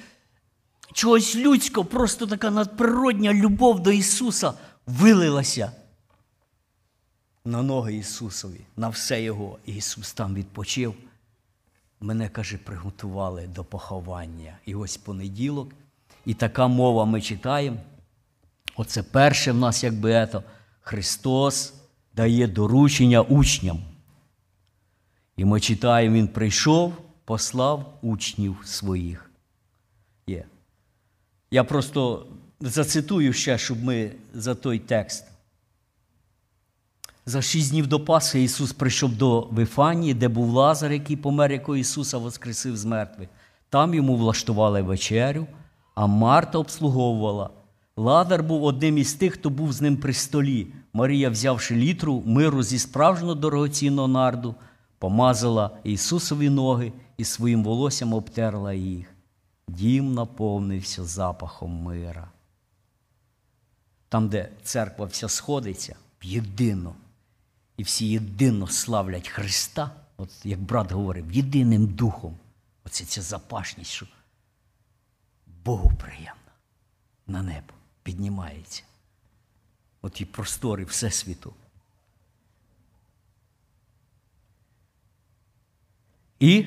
чогось 0.94 1.36
людського, 1.36 1.86
просто 1.86 2.28
така 2.28 2.52
надприродня 2.52 3.34
любов 3.34 3.80
до 3.80 3.92
Ісуса 3.92 4.54
вилилася 4.86 5.72
на 7.46 7.62
ноги 7.64 7.96
Ісусові, 7.96 8.62
на 8.78 8.90
все 8.90 9.24
Його. 9.24 9.58
Ісус 9.66 10.14
там 10.14 10.36
відпочив. 10.36 10.94
Мене, 12.02 12.30
каже, 12.30 12.58
приготували 12.58 13.48
до 13.48 13.64
поховання. 13.64 14.58
І 14.66 14.76
ось 14.76 14.98
понеділок. 14.98 15.74
І 16.26 16.34
така 16.34 16.68
мова 16.68 17.06
ми 17.06 17.22
читаємо. 17.22 17.78
Оце 18.76 19.04
перше 19.04 19.52
в 19.52 19.58
нас, 19.58 19.84
якби 19.84 20.12
ето, 20.12 20.44
Христос 20.82 21.74
дає 22.16 22.48
доручення 22.48 23.22
учням. 23.22 23.80
І 25.38 25.46
ми 25.46 25.60
читаємо, 25.60 26.16
Він 26.16 26.28
прийшов, 26.28 26.94
послав 27.26 27.98
учнів 28.02 28.58
своїх. 28.66 29.31
Я 31.52 31.64
просто 31.64 32.26
зацитую 32.60 33.34
ще, 33.34 33.58
щоб 33.58 33.84
ми 33.84 34.12
за 34.34 34.56
той 34.56 34.80
текст. 34.80 35.26
За 37.26 37.42
шість 37.42 37.72
днів 37.72 37.88
до 37.88 38.00
Пасхи 38.00 38.44
Ісус 38.44 38.74
прийшов 38.74 39.16
до 39.16 39.42
Вифанії, 39.42 40.14
де 40.14 40.28
був 40.28 40.50
Лазар, 40.50 40.92
який 40.92 41.16
помер, 41.16 41.52
якого 41.52 41.78
Ісуса 41.78 42.18
воскресив 42.18 42.78
з 42.78 42.86
мертвих. 42.86 43.30
Там 43.70 43.94
йому 43.94 44.16
влаштували 44.16 44.82
вечерю, 44.82 45.48
а 45.96 46.08
Марта 46.08 46.58
обслуговувала. 46.58 47.50
Лазар 47.98 48.44
був 48.44 48.64
одним 48.64 48.98
із 48.98 49.14
тих, 49.14 49.34
хто 49.34 49.50
був 49.50 49.74
з 49.74 49.82
ним 49.82 49.98
при 49.98 50.14
столі. 50.14 50.68
Марія, 50.94 51.30
взявши 51.30 51.76
літру 51.76 52.24
миру 52.26 52.64
зі 52.64 52.80
справжнього 52.80 53.36
дорогоцінного 53.36 54.08
нарду, 54.08 54.56
помазала 55.00 55.70
Ісусові 55.84 56.50
ноги 56.50 56.92
і 57.18 57.24
своїм 57.24 57.64
волоссям 57.64 58.14
обтерла 58.14 58.74
їх. 58.74 59.16
Дім 59.72 60.14
наповнився 60.14 61.06
запахом 61.06 61.72
мира. 61.72 62.32
Там, 64.10 64.30
де 64.30 64.50
церква 64.64 65.06
вся 65.06 65.30
сходиться, 65.30 65.96
єдино 66.22 66.96
і 67.78 67.84
всі 67.84 68.10
єдино 68.10 68.68
славлять 68.68 69.28
Христа, 69.28 69.92
от 70.18 70.46
як 70.46 70.60
брат 70.60 70.92
говорив, 70.92 71.32
єдиним 71.32 71.88
духом. 71.88 72.38
Оце 72.86 73.06
ця 73.06 73.22
запашність, 73.22 73.92
що 73.92 74.08
Богу 75.64 75.92
приємно 76.00 76.52
на 77.28 77.42
небо 77.42 77.74
піднімається. 78.04 78.84
От 80.02 80.22
і 80.22 80.26
простори 80.26 80.86
Всесвіту. 80.86 81.54
І 86.40 86.66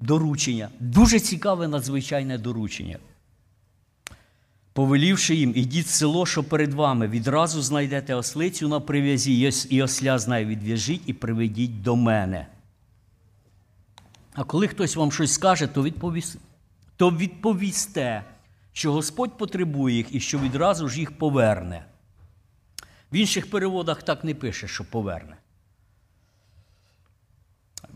доручення. 0.00 0.68
Дуже 0.80 1.20
цікаве 1.20 1.68
надзвичайне 1.68 2.38
доручення 2.38 2.98
повелівши 4.78 5.34
їм, 5.34 5.52
ідіть 5.56 5.86
в 5.86 5.90
село, 5.90 6.26
що 6.26 6.44
перед 6.44 6.74
вами, 6.74 7.08
відразу 7.08 7.62
знайдете 7.62 8.14
ослицю 8.14 8.68
на 8.68 8.80
прив'язі, 8.80 9.52
і 9.70 9.82
осля 9.82 10.18
з 10.18 10.28
нею 10.28 10.46
відв'яжіть 10.46 11.02
і 11.06 11.12
приведіть 11.12 11.82
до 11.82 11.96
мене. 11.96 12.46
А 14.34 14.44
коли 14.44 14.68
хтось 14.68 14.96
вам 14.96 15.12
щось 15.12 15.32
скаже, 15.32 15.66
то, 15.66 15.82
відповіс... 15.82 16.36
то 16.96 17.10
відповісте, 17.10 18.24
що 18.72 18.92
Господь 18.92 19.38
потребує 19.38 19.96
їх 19.96 20.14
і 20.14 20.20
що 20.20 20.38
відразу 20.38 20.88
ж 20.88 21.00
їх 21.00 21.18
поверне. 21.18 21.84
В 23.12 23.16
інших 23.16 23.50
переводах 23.50 24.02
так 24.02 24.24
не 24.24 24.34
пише, 24.34 24.68
що 24.68 24.84
поверне. 24.84 25.36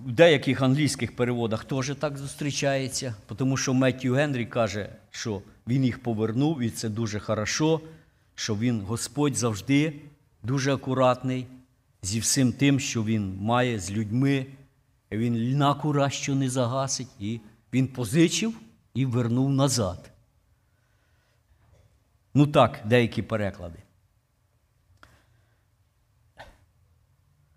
В 0.07 0.13
деяких 0.13 0.63
англійських 0.63 1.17
переводах 1.17 1.65
теж 1.65 1.93
так 2.01 2.19
зустрічається, 2.19 3.15
тому 3.37 3.57
що 3.57 3.75
Меттю 3.75 4.15
Генрі 4.15 4.47
каже, 4.47 4.89
що 5.11 5.43
він 5.69 5.85
їх 5.85 6.03
повернув, 6.03 6.63
і 6.63 6.71
це 6.71 6.89
дуже 6.89 7.21
хорошо, 7.21 7.81
що 8.35 8.57
він, 8.57 8.81
Господь 8.81 9.37
завжди 9.37 9.93
дуже 10.43 10.75
акуратний 10.75 11.47
зі 12.03 12.21
всім 12.21 12.53
тим, 12.53 12.81
що 12.81 13.05
Він 13.05 13.37
має 13.41 13.79
з 13.81 13.91
людьми. 13.91 14.47
він 15.13 15.37
льна 15.37 15.75
кура, 15.75 16.11
що 16.11 16.35
не 16.35 16.51
загасить, 16.51 17.09
і 17.21 17.41
він 17.73 17.87
позичив 17.87 18.55
і 18.95 19.07
вернув 19.07 19.51
назад. 19.51 20.11
Ну 22.35 22.47
так, 22.47 22.81
деякі 22.85 23.23
переклади. 23.23 23.79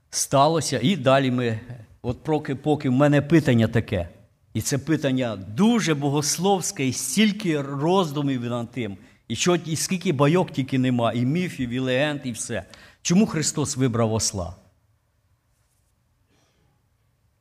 Сталося, 0.09 0.79
і 0.83 0.95
далі 0.95 1.31
ми, 1.31 1.59
от 2.05 2.23
поки, 2.23 2.55
поки 2.55 2.89
в 2.89 2.91
мене 2.91 3.21
питання 3.21 3.67
таке. 3.67 4.09
І 4.53 4.61
це 4.61 4.77
питання 4.77 5.35
дуже 5.35 5.93
богословське, 5.93 6.87
і 6.87 6.93
стільки 6.93 7.61
роздумів 7.61 8.41
над 8.41 8.71
тим, 8.71 8.97
і 9.27 9.35
що, 9.35 9.55
і 9.55 9.75
скільки 9.75 10.13
байок 10.13 10.51
тільки 10.51 10.79
нема, 10.79 11.13
і 11.13 11.25
міфів, 11.25 11.69
і 11.69 11.79
легенд, 11.79 12.21
і 12.23 12.31
все. 12.31 12.65
Чому 13.01 13.27
Христос 13.27 13.77
вибрав 13.77 14.13
осла? 14.13 14.55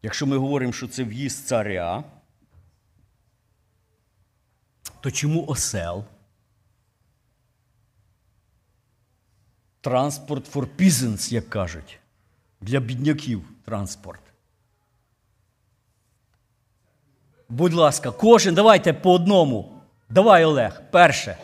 Якщо 0.02 0.26
ми 0.26 0.36
говоримо, 0.36 0.72
що 0.72 0.88
це 0.88 1.04
в'їзд 1.04 1.46
царя, 1.46 2.04
то 5.00 5.10
чому 5.10 5.46
осел? 5.46 6.04
Транспорт 9.80 10.54
for 10.54 10.66
peasants, 10.78 11.32
як 11.32 11.50
кажуть, 11.50 11.98
для 12.60 12.80
бідняків 12.80 13.42
транспорт. 13.64 14.33
Будь 17.54 17.72
ласка, 17.72 18.10
кожен, 18.10 18.52
давайте 18.52 18.92
по 18.92 19.14
одному. 19.14 19.80
Давай, 20.08 20.44
Олег, 20.44 20.82
перше. 20.90 21.36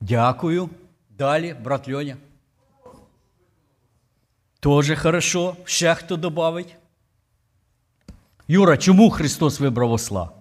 Дякую. 0.00 0.70
Далі, 1.10 1.54
брат 1.54 1.88
Льоня. 1.88 2.16
Тоже 4.60 4.96
хорошо. 4.96 5.56
Ще 5.64 5.94
хто 5.94 6.16
добавить? 6.16 6.77
Юра, 8.50 8.76
чому 8.76 9.10
Христос 9.10 9.60
вибрав 9.60 9.92
осла? 9.92 10.37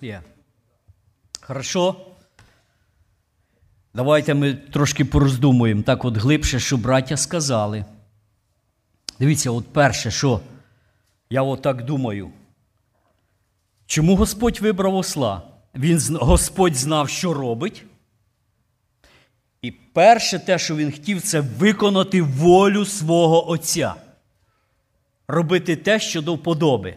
Є. 0.00 0.22
Хорошо. 1.40 1.96
Давайте 3.94 4.34
ми 4.34 4.54
трошки 4.54 5.04
пороздумуємо 5.04 5.82
так 5.82 6.04
от 6.04 6.16
глибше, 6.16 6.60
що 6.60 6.76
браття 6.76 7.16
сказали. 7.16 7.84
Дивіться, 9.18 9.50
от 9.50 9.72
перше, 9.72 10.10
що 10.10 10.40
я 11.30 11.42
отак 11.42 11.84
думаю. 11.84 12.30
Чому 13.86 14.16
Господь 14.16 14.60
вибрав 14.60 14.94
осла? 14.94 15.42
Він, 15.74 16.16
Господь 16.20 16.76
знав, 16.76 17.08
що 17.08 17.34
робить. 17.34 17.84
І 19.62 19.70
перше 19.70 20.38
те, 20.38 20.58
що 20.58 20.76
він 20.76 20.92
хотів, 20.92 21.22
це 21.22 21.40
виконати 21.40 22.22
волю 22.22 22.84
свого 22.84 23.50
Отця. 23.50 23.94
Робити 25.28 25.76
те, 25.76 26.00
що 26.00 26.22
до 26.22 26.34
вподоби. 26.34 26.96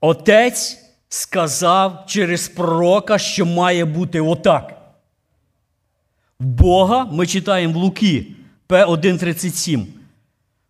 Отець 0.00 0.87
сказав 1.08 2.04
через 2.06 2.48
пророка, 2.48 3.18
що 3.18 3.46
має 3.46 3.84
бути 3.84 4.20
отак. 4.20 4.74
Бога 6.40 7.04
ми 7.04 7.26
читаємо 7.26 7.74
в 7.74 7.76
Луки 7.76 8.26
П137. 8.68 9.86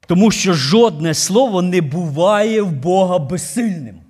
Тому 0.07 0.31
що 0.31 0.55
жодне 0.55 1.15
слово 1.15 1.63
не 1.63 1.81
буває 1.81 2.63
в 2.63 2.73
Бога 2.73 3.19
безсильним. 3.19 4.01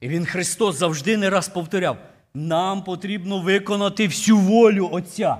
І 0.00 0.08
він 0.08 0.26
Христос 0.26 0.76
завжди 0.78 1.16
не 1.16 1.30
раз 1.30 1.48
повторяв: 1.48 1.96
нам 2.34 2.84
потрібно 2.84 3.40
виконати 3.40 4.06
всю 4.06 4.38
волю 4.38 4.88
Отця. 4.92 5.36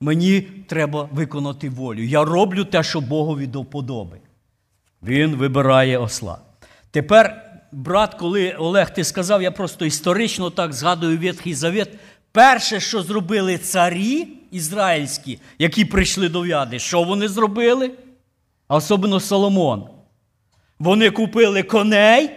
Мені 0.00 0.40
треба 0.40 1.08
виконати 1.12 1.70
волю. 1.70 2.02
Я 2.02 2.24
роблю 2.24 2.64
те, 2.64 2.82
що 2.82 3.00
Богові 3.00 3.46
до 3.46 3.62
вподоби. 3.62 4.20
Він 5.02 5.36
вибирає 5.36 5.98
осла. 5.98 6.38
Тепер, 6.90 7.42
брат, 7.72 8.14
коли 8.14 8.52
Олег 8.52 8.94
ти 8.94 9.04
сказав, 9.04 9.42
я 9.42 9.50
просто 9.50 9.84
історично 9.84 10.50
так 10.50 10.72
згадую 10.72 11.18
Ветхий 11.18 11.54
Завет. 11.54 11.90
Перше, 12.32 12.80
що 12.80 13.02
зробили 13.02 13.58
царі 13.58 14.28
ізраїльські, 14.50 15.38
які 15.58 15.84
прийшли 15.84 16.28
до 16.28 16.40
в'яди, 16.40 16.78
що 16.78 17.02
вони 17.02 17.28
зробили? 17.28 17.90
А 18.68 18.76
особливо 18.76 19.20
Соломон. 19.20 19.88
Вони 20.78 21.10
купили 21.10 21.62
коней 21.62 22.30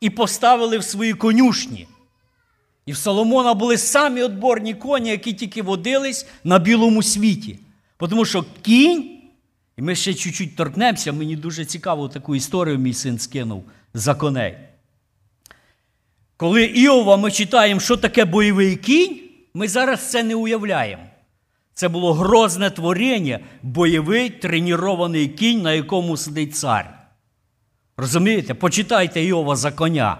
і 0.00 0.10
поставили 0.10 0.78
в 0.78 0.84
свої 0.84 1.14
конюшні. 1.14 1.88
І 2.86 2.92
в 2.92 2.96
Соломона 2.96 3.54
були 3.54 3.78
самі 3.78 4.22
отборні 4.22 4.74
коні, 4.74 5.10
які 5.10 5.32
тільки 5.32 5.62
водились 5.62 6.26
на 6.44 6.58
білому 6.58 7.02
світі. 7.02 7.58
Тому 7.98 8.24
що 8.24 8.44
кінь, 8.62 9.11
і 9.76 9.82
ми 9.82 9.94
ще 9.94 10.14
чуть-чуть 10.14 10.56
торкнемося, 10.56 11.12
мені 11.12 11.36
дуже 11.36 11.64
цікаво 11.64 12.08
таку 12.08 12.36
історію 12.36 12.78
мій 12.78 12.94
син 12.94 13.18
скинув 13.18 13.64
за 13.94 14.14
коней. 14.14 14.54
Коли 16.36 16.64
Іова 16.64 17.16
ми 17.16 17.30
читаємо, 17.30 17.80
що 17.80 17.96
таке 17.96 18.24
бойовий 18.24 18.76
кінь, 18.76 19.20
ми 19.54 19.68
зараз 19.68 20.10
це 20.10 20.22
не 20.22 20.34
уявляємо. 20.34 21.02
Це 21.74 21.88
було 21.88 22.14
грозне 22.14 22.70
творіння, 22.70 23.40
бойовий 23.62 24.30
тренований 24.30 25.28
кінь, 25.28 25.62
на 25.62 25.72
якому 25.72 26.16
сидить 26.16 26.56
цар. 26.56 26.98
Розумієте? 27.96 28.54
Почитайте 28.54 29.24
Іова 29.24 29.56
за 29.56 29.72
коня. 29.72 30.18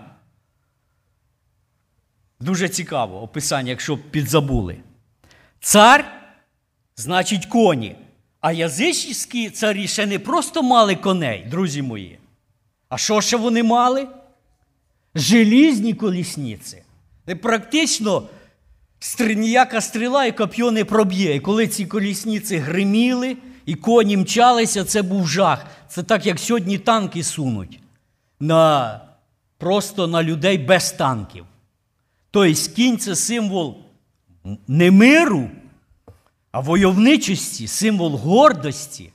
Дуже 2.41 2.69
цікаво 2.69 3.23
описання, 3.23 3.71
якщо 3.71 3.99
підзабули. 3.99 4.77
Цар 5.61 6.05
значить 6.97 7.47
коні. 7.47 7.97
А 8.43 8.53
язичні 8.53 9.51
царі 9.51 9.89
ще 9.89 10.07
не 10.07 10.19
просто 10.19 10.63
мали 10.63 10.95
коней, 10.95 11.47
друзі 11.51 11.83
мої. 11.83 12.19
А 12.89 12.99
що 12.99 13.21
ще 13.21 13.37
вони 13.37 13.63
мали? 13.63 14.09
Желізні 15.15 15.95
колісниці. 15.95 16.83
Практично 17.43 18.29
ніяка 19.21 19.81
стріла 19.81 20.25
і 20.25 20.37
коп'є 20.37 20.71
не 20.71 20.85
проб'є. 20.85 21.35
І 21.35 21.41
коли 21.41 21.67
ці 21.67 21.87
колісниці 21.87 22.57
гриміли 22.57 23.37
і 23.67 23.75
коні 23.75 24.17
мчалися, 24.17 24.85
це 24.85 25.03
був 25.03 25.29
жах. 25.29 25.67
Це 25.89 26.03
так, 26.03 26.27
як 26.27 26.39
сьогодні 26.39 26.79
танки 26.79 27.23
сунуть 27.23 27.81
на, 28.41 29.01
просто 29.59 30.07
на 30.07 30.23
людей 30.23 30.59
без 30.59 30.93
танків. 30.93 31.45
Тобто 32.31 32.73
кінь 32.75 32.99
це 32.99 33.17
символ 33.17 33.77
не 34.69 34.91
миру, 34.91 35.51
а 36.53 36.61
войовничості, 36.61 37.67
символ 37.67 38.17
гордості. 38.17 39.13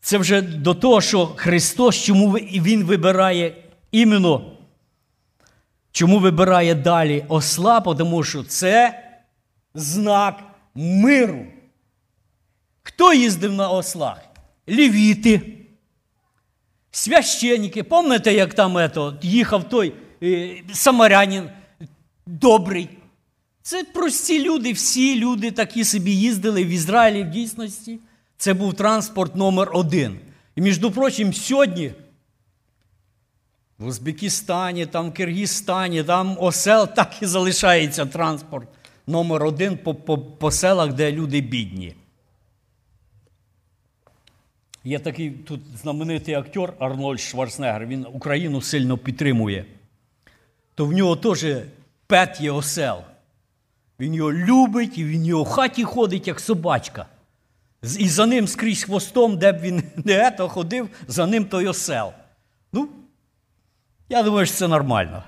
Це 0.00 0.18
вже 0.18 0.42
до 0.42 0.74
того, 0.74 1.00
що 1.00 1.26
Христос, 1.26 1.96
чому 1.96 2.32
Він 2.32 2.84
вибирає 2.84 3.56
іменно, 3.92 4.52
чому 5.92 6.18
вибирає 6.18 6.74
далі 6.74 7.24
осла, 7.28 7.80
тому 7.80 8.24
що 8.24 8.44
це 8.44 9.02
знак 9.74 10.42
миру. 10.74 11.46
Хто 12.82 13.12
їздив 13.12 13.52
на 13.52 13.68
ослах? 13.68 14.18
Лівіти, 14.68 15.58
священники. 16.90 17.82
Пам'ятаєте, 17.82 18.32
як 18.32 18.54
там 18.54 18.78
ето, 18.78 19.18
їхав 19.22 19.68
той 19.68 19.92
е, 20.22 20.62
самарянин 20.72 21.50
добрий? 22.26 22.88
Це 23.62 23.84
прості 23.84 24.44
люди, 24.44 24.72
всі 24.72 25.18
люди 25.18 25.50
такі 25.50 25.84
собі 25.84 26.10
їздили 26.10 26.64
в 26.64 26.68
Ізраїлі 26.68 27.24
в 27.24 27.30
дійсності. 27.30 27.98
Це 28.36 28.54
був 28.54 28.74
транспорт 28.74 29.36
номер 29.36 29.70
один. 29.72 30.18
І, 30.56 30.60
між 30.60 30.78
прочим, 30.78 31.32
сьогодні 31.32 31.92
в 33.78 33.86
Узбекистані, 33.86 34.86
там 34.86 35.10
в 35.10 35.14
Киргизстані, 35.14 36.04
там 36.04 36.36
осел 36.40 36.88
так 36.96 37.22
і 37.22 37.26
залишається 37.26 38.06
транспорт 38.06 38.68
номер 39.06 39.44
один 39.44 39.78
по, 39.78 39.94
по, 39.94 40.18
по 40.18 40.50
селах, 40.50 40.92
де 40.92 41.12
люди 41.12 41.40
бідні. 41.40 41.94
Є 44.84 44.98
такий 44.98 45.30
тут 45.30 45.60
знаменитий 45.82 46.34
актер 46.34 46.72
Арнольд 46.78 47.20
Шварценеггер, 47.20 47.86
він 47.86 48.06
Україну 48.12 48.60
сильно 48.60 48.98
підтримує. 48.98 49.64
То 50.74 50.86
в 50.86 50.92
нього 50.92 51.16
теж 51.16 51.46
pet 52.06 52.40
є 52.40 52.50
осел. 52.50 53.02
Він 54.02 54.14
його 54.14 54.32
любить, 54.32 54.98
і 54.98 55.04
він 55.04 55.26
його 55.26 55.42
в 55.42 55.48
хаті 55.48 55.84
ходить, 55.84 56.28
як 56.28 56.40
собачка. 56.40 57.06
І 57.98 58.08
за 58.08 58.26
ним 58.26 58.48
скрізь 58.48 58.82
хвостом, 58.82 59.38
де 59.38 59.52
б 59.52 59.60
він 59.60 59.82
не 60.04 60.12
ето 60.26 60.48
ходив, 60.48 60.88
за 61.08 61.26
ним 61.26 61.44
той 61.44 61.66
осел. 61.66 62.12
Ну, 62.72 62.88
я 64.08 64.22
думаю, 64.22 64.46
що 64.46 64.54
це 64.54 64.68
нормально. 64.68 65.22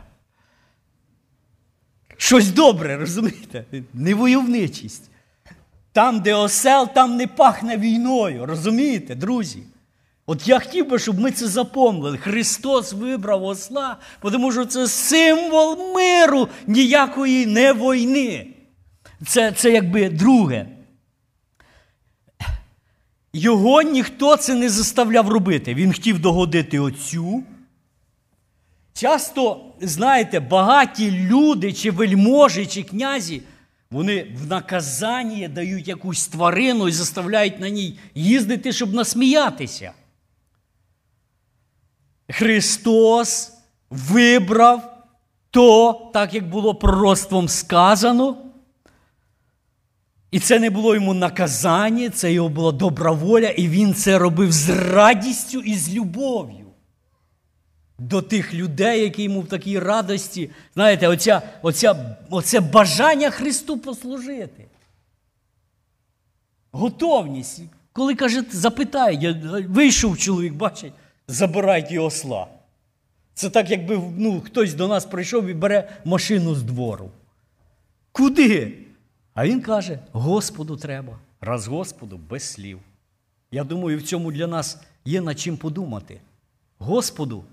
Щось 2.17 2.51
добре, 2.51 2.97
розумієте? 2.97 3.65
Не 3.93 4.15
войовничість. 4.15 5.11
Там, 5.93 6.21
де 6.21 6.35
осел, 6.35 6.89
там 6.95 7.17
не 7.17 7.27
пахне 7.27 7.77
війною. 7.77 8.47
Розумієте, 8.47 9.15
друзі? 9.15 9.63
От 10.27 10.49
я 10.49 10.59
хотів 10.59 10.89
би, 10.89 10.99
щоб 10.99 11.21
ми 11.21 11.31
це 11.31 11.47
запомнили. 11.47 12.19
Христос 12.19 12.93
вибрав 12.93 13.45
осла, 13.45 13.97
тому 14.23 14.53
що 14.53 14.65
це 14.67 14.89
символ 14.89 15.95
миру 15.95 16.49
ніякої 16.67 17.47
не 17.47 17.73
війни. 17.73 18.54
Це, 19.27 19.53
Це 19.53 19.73
якби 19.73 20.09
друге. 20.09 20.67
Його 23.33 23.83
ніхто 23.83 24.37
це 24.37 24.55
не 24.55 24.69
заставляв 24.69 25.29
робити. 25.29 25.75
Він 25.75 25.93
хотів 25.93 26.19
догодити 26.19 26.79
отцю. 26.79 27.43
Часто, 28.93 29.65
знаєте, 29.81 30.41
багаті 30.41 31.11
люди, 31.11 31.73
чи 31.73 31.91
вельможі, 31.91 32.67
чи 32.67 32.83
князі, 32.83 33.43
вони 33.91 34.37
в 34.37 34.47
наказанні 34.47 35.49
дають 35.49 35.89
якусь 35.89 36.27
тварину 36.27 36.89
і 36.89 36.93
заставляють 36.93 37.61
на 37.61 37.69
ній 37.69 37.99
їздити, 38.15 38.73
щоб 38.73 38.95
насміятися. 38.95 39.93
Христос 42.31 43.53
вибрав 43.91 45.05
то, 45.51 46.11
так 46.15 46.35
як 46.35 46.49
було 46.49 46.75
пророцтвом 46.75 47.49
сказано. 47.49 48.44
І 50.35 50.41
це 50.41 50.59
не 50.59 50.71
було 50.71 50.95
йому 50.95 51.15
наказання, 51.15 52.11
це 52.11 52.33
його 52.33 52.49
була 52.49 52.73
добра 52.73 53.11
воля, 53.11 53.49
і 53.49 53.69
він 53.69 53.95
це 53.95 54.19
робив 54.19 54.53
з 54.53 54.69
радістю 54.69 55.61
і 55.61 55.75
з 55.75 55.95
любов'ю 55.95 56.67
до 57.99 58.23
тих 58.23 58.55
людей, 58.55 59.01
які 59.01 59.23
йому 59.23 59.41
в 59.41 59.49
такій 59.49 59.79
радості. 59.79 60.51
Знаєте, 60.75 61.09
оця, 61.09 61.43
оця, 61.63 62.17
оце 62.31 62.61
бажання 62.61 63.31
Христу 63.31 63.79
послужити. 63.79 64.67
Готовність. 66.73 67.63
Коли 67.93 68.15
каже, 68.15 68.45
запитають, 68.51 69.37
вийшов 69.69 70.19
чоловік, 70.19 70.55
бачить, 70.55 70.93
забирайте 71.29 71.99
осла. 71.99 72.47
Це 73.35 73.51
так, 73.51 73.71
якби 73.71 74.01
ну, 74.17 74.41
хтось 74.41 74.75
до 74.75 74.89
нас 74.89 75.05
прийшов 75.05 75.47
і 75.47 75.55
бере 75.55 75.89
машину 76.05 76.55
з 76.55 76.63
двору. 76.63 77.11
Куди? 78.13 78.84
А 79.35 79.47
він 79.47 79.61
каже: 79.61 79.99
Господу 80.13 80.77
треба, 80.77 81.19
раз 81.41 81.67
Господу 81.67 82.19
без 82.19 82.43
слів. 82.43 82.81
Я 83.51 83.65
думаю, 83.65 83.99
в 83.99 84.03
цьому 84.03 84.33
для 84.33 84.47
нас 84.47 84.81
є 85.05 85.21
над 85.21 85.41
чим 85.41 85.57
подумати. 85.57 86.21
Господу 86.79 87.45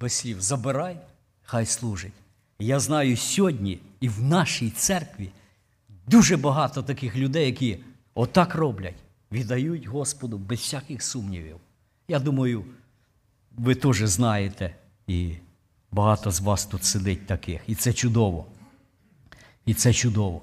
без 0.00 0.12
слів 0.12 0.40
забирай, 0.40 0.96
хай 1.42 1.66
служить. 1.66 2.12
Я 2.58 2.80
знаю 2.80 3.16
сьогодні 3.16 3.80
і 4.00 4.08
в 4.08 4.22
нашій 4.22 4.70
церкві 4.70 5.30
дуже 6.06 6.36
багато 6.36 6.82
таких 6.82 7.16
людей, 7.16 7.46
які 7.46 7.78
отак 8.14 8.54
роблять, 8.54 8.94
віддають 9.32 9.86
Господу 9.86 10.38
без 10.38 10.58
всяких 10.58 11.02
сумнівів. 11.02 11.56
Я 12.08 12.18
думаю, 12.18 12.64
ви 13.56 13.74
теж 13.74 14.02
знаєте, 14.02 14.74
і 15.06 15.34
багато 15.90 16.30
з 16.30 16.40
вас 16.40 16.66
тут 16.66 16.84
сидить 16.84 17.26
таких. 17.26 17.60
І 17.66 17.74
це 17.74 17.92
чудово. 17.92 18.46
І 19.67 19.73
це 19.73 19.93
чудово. 19.93 20.41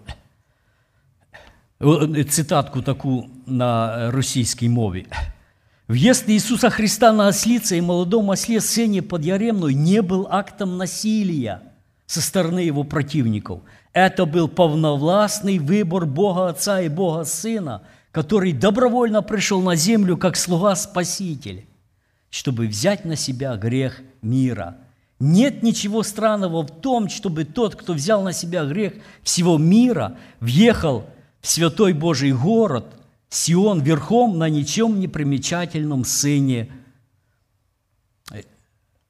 Цитатку 2.29 2.83
таку 2.83 3.29
на 3.47 4.11
російській 4.11 4.69
мові. 4.69 5.07
Въезд 5.91 6.29
Иисуса 6.29 6.71
Христа 6.71 7.13
на 7.13 7.27
ослице 7.27 7.77
и 7.77 7.81
молодом 7.81 8.31
осле 8.31 8.61
сцене 8.61 9.03
под 9.03 9.25
Яремной 9.25 9.75
не 9.75 10.03
был 10.03 10.29
актом 10.31 10.79
насилия 10.79 11.63
со 12.07 12.21
стороны 12.21 12.61
его 12.61 12.85
противников. 12.85 13.63
Это 13.93 14.25
был 14.25 14.47
полновластный 14.47 15.59
выбор 15.59 16.07
Бога 16.07 16.51
Отца 16.51 16.81
и 16.81 16.89
Бога 16.89 17.25
Сына, 17.25 17.83
который 18.13 18.53
добровольно 18.53 19.21
пришел 19.21 19.61
на 19.63 19.75
землю 19.75 20.17
как 20.17 20.37
слуга-спаситель, 20.37 21.67
чтобы 22.31 22.69
взять 22.69 23.05
на 23.05 23.17
себя 23.17 23.57
грех 23.57 24.01
мира. 24.23 24.77
Нет 25.25 25.63
ничего 25.63 26.03
странного 26.03 26.63
в 26.63 26.81
том, 26.81 27.09
чтобы 27.09 27.45
тот, 27.45 27.77
кто 27.77 27.93
взял 27.93 28.23
на 28.23 28.33
себя 28.33 28.65
грех 28.65 28.95
всего 29.23 29.59
мира, 29.59 30.17
въехал 30.41 31.05
в 31.41 31.47
святой 31.47 31.93
Божий 31.93 32.33
город – 32.33 33.01
Сион 33.31 33.81
верхом 33.81 34.39
на 34.39 34.51
ничем 34.51 34.99
не 34.99 35.07
примечательном 35.07 36.05
сыне, 36.05 36.69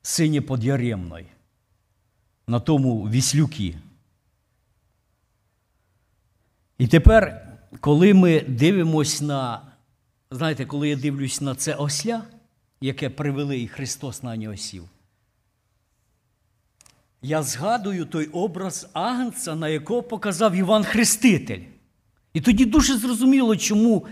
сині 0.02 0.40
Подяремної, 0.40 1.26
на 2.46 2.60
тому 2.60 3.08
віслюки. 3.08 3.78
І 6.78 6.86
тепер, 6.86 7.48
коли 7.80 8.14
ми 8.14 8.40
дивимося 8.40 9.24
на, 9.24 9.62
знаєте, 10.30 10.66
коли 10.66 10.88
я 10.88 10.96
дивлюсь 10.96 11.40
на 11.40 11.54
це 11.54 11.74
осля, 11.74 12.24
яке 12.80 13.10
привели 13.10 13.60
і 13.60 13.68
Христос 13.68 14.22
на 14.22 14.36
нього 14.36 14.56
сів, 14.56 14.88
я 17.25 17.43
згадую 17.43 18.05
той 18.05 18.27
образ 18.27 18.87
Агнца, 18.93 19.55
на 19.55 19.69
якого 19.69 20.03
показав 20.03 20.53
Іван 20.53 20.83
Хреститель. 20.83 21.61
І 22.33 22.41
тоді 22.41 22.65
дуже 22.65 22.97
зрозуміло, 22.97 23.57
чому 23.57 24.07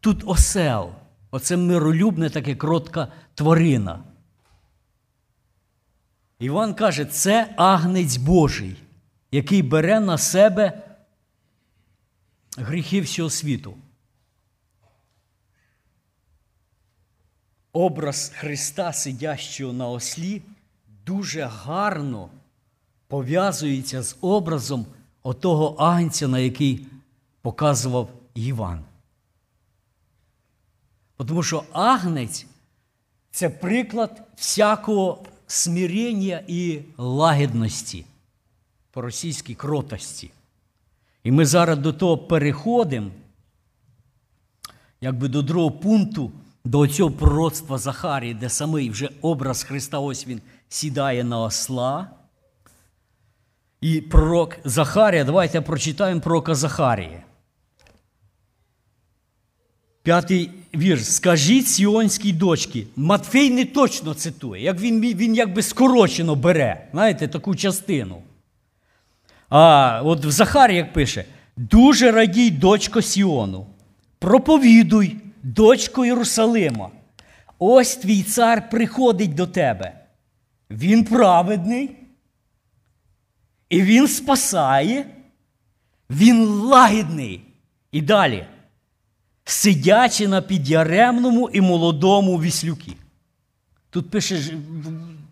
тут 0.00 0.22
осел, 0.26 0.92
оце 1.30 1.56
миролюбне, 1.56 2.30
таке 2.30 2.54
кротка 2.54 3.12
тварина. 3.34 4.04
Іван 6.38 6.74
каже, 6.74 7.04
це 7.04 7.54
агнець 7.56 8.16
Божий, 8.16 8.76
який 9.32 9.62
бере 9.62 10.00
на 10.00 10.18
себе 10.18 10.82
гріхи 12.56 13.00
всього 13.00 13.30
світу. 13.30 13.74
Образ 17.72 18.32
Христа, 18.34 18.92
сидящого 18.92 19.72
на 19.72 19.88
ослі, 19.88 20.42
дуже 21.06 21.42
гарно 21.42 22.30
пов'язується 23.08 24.02
з 24.02 24.16
образом 24.20 24.86
отого 25.22 25.74
агнця, 25.78 26.28
на 26.28 26.38
який 26.38 26.86
показував 27.42 28.08
Іван. 28.34 28.84
Тому 31.16 31.42
що 31.42 31.64
агнець 31.72 32.46
це 33.30 33.50
приклад 33.50 34.22
всякого 34.36 35.22
смирення 35.46 36.42
і 36.46 36.80
лагідності, 36.96 38.04
по 38.90 39.00
російській 39.00 39.54
кротості. 39.54 40.30
І 41.24 41.30
ми 41.30 41.46
зараз 41.46 41.78
до 41.78 41.92
того 41.92 42.18
переходимо, 42.18 43.10
якби 45.00 45.28
до 45.28 45.42
другого 45.42 45.70
пункту, 45.70 46.32
до 46.64 46.88
цього 46.88 47.10
пророцтва 47.10 47.78
Захарії, 47.78 48.34
де 48.34 48.48
самий 48.48 48.90
вже 48.90 49.10
образ 49.22 49.62
Христа, 49.62 49.98
ось 49.98 50.26
він 50.26 50.40
сідає 50.68 51.24
на 51.24 51.40
осла. 51.40 52.17
І 53.80 54.00
пророк 54.00 54.56
Захарія, 54.64 55.24
давайте 55.24 55.60
прочитаємо 55.60 56.20
пророка 56.20 56.54
Захарія. 56.54 57.22
П'ятий 60.02 60.50
вірш. 60.74 61.04
Скажіть 61.04 61.68
сіонській 61.68 62.32
дочці. 62.32 62.86
Матфей 62.96 63.50
не 63.50 63.64
точно 63.64 64.14
цитує, 64.14 64.62
як 64.62 64.80
він 64.80 65.00
він 65.00 65.34
якби 65.34 65.62
скорочено 65.62 66.34
бере, 66.34 66.88
знаєте, 66.92 67.28
таку 67.28 67.56
частину. 67.56 68.22
А 69.48 70.02
от 70.04 70.24
в 70.24 70.30
Захарі, 70.30 70.76
як 70.76 70.92
пише, 70.92 71.24
дуже 71.56 72.12
радій 72.12 72.50
дочко 72.50 73.02
Сіону. 73.02 73.66
Проповідуй, 74.18 75.16
дочко 75.42 76.04
Єрусалима. 76.04 76.90
Ось 77.58 77.96
твій 77.96 78.22
цар 78.22 78.70
приходить 78.70 79.34
до 79.34 79.46
тебе. 79.46 79.92
Він 80.70 81.04
праведний, 81.04 81.90
і 83.70 83.82
він 83.82 84.08
спасає, 84.08 85.06
він 86.10 86.44
лагідний. 86.44 87.40
І 87.92 88.02
далі 88.02 88.46
сидячи 89.44 90.28
на 90.28 90.42
підяремному 90.42 91.50
і 91.52 91.60
молодому 91.60 92.40
віслюки. 92.40 92.92
Тут 93.90 94.10
пише 94.10 94.40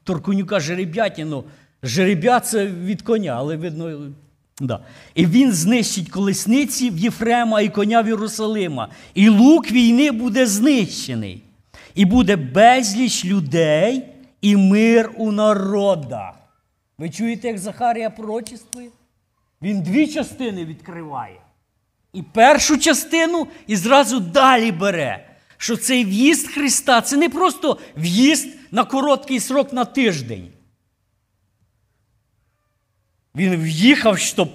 Торкунюка 0.04 0.60
жереб'ятіно. 0.60 1.44
Жеребя 1.82 2.40
це 2.40 2.66
від 2.66 3.02
коня, 3.02 3.34
але 3.36 3.56
видно. 3.56 4.12
Да. 4.60 4.80
І 5.14 5.26
він 5.26 5.52
знищить 5.52 6.08
колесниці 6.08 6.90
в 6.90 6.98
Єфрема 6.98 7.60
і 7.60 7.68
коня 7.68 8.02
в 8.02 8.08
Єрусалима. 8.08 8.88
І 9.14 9.28
лук 9.28 9.70
війни 9.70 10.10
буде 10.10 10.46
знищений. 10.46 11.42
І 11.94 12.04
буде 12.04 12.36
безліч 12.36 13.24
людей 13.24 14.02
і 14.40 14.56
мир 14.56 15.10
у 15.16 15.32
народах. 15.32 16.34
Ви 16.98 17.10
чуєте, 17.10 17.48
як 17.48 17.58
Захарія 17.58 18.10
пророчествує? 18.10 18.90
Він 19.62 19.82
дві 19.82 20.06
частини 20.06 20.64
відкриває. 20.64 21.40
І 22.12 22.22
першу 22.22 22.78
частину 22.78 23.46
і 23.66 23.76
зразу 23.76 24.20
далі 24.20 24.72
бере. 24.72 25.36
Що 25.56 25.76
цей 25.76 26.04
в'їзд 26.04 26.48
Христа 26.48 27.00
це 27.00 27.16
не 27.16 27.28
просто 27.28 27.78
в'їзд 27.96 28.48
на 28.70 28.84
короткий 28.84 29.40
срок 29.40 29.72
на 29.72 29.84
тиждень. 29.84 30.52
Він 33.34 33.56
в'їхав, 33.56 34.18
щоб 34.18 34.48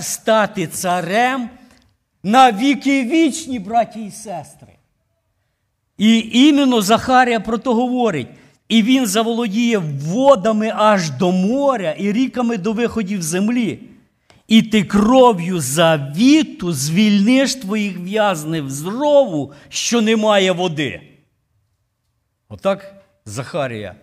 стати 0.00 0.66
царем 0.66 1.50
на 2.22 2.52
віки 2.52 3.04
вічні, 3.04 3.58
браті 3.58 4.04
і 4.04 4.10
сестри. 4.10 4.72
І 5.98 6.30
іменно 6.32 6.82
Захарія 6.82 7.40
про 7.40 7.58
то 7.58 7.74
говорить. 7.74 8.28
І 8.70 8.82
він 8.82 9.06
заволодіє 9.06 9.78
водами 9.78 10.72
аж 10.74 11.10
до 11.10 11.32
моря 11.32 11.94
і 11.98 12.12
ріками 12.12 12.58
до 12.58 12.72
виходів 12.72 13.22
землі. 13.22 13.80
І 14.48 14.62
ти 14.62 14.84
кров'ю 14.84 15.60
завіту 15.60 16.72
звільниш 16.72 17.54
твоїх 17.54 17.98
в'язнив 17.98 18.70
з 18.70 18.82
рову, 18.82 19.52
що 19.68 20.00
немає 20.00 20.52
води. 20.52 21.00
Отак 22.48 22.94
Захарія 23.24 23.94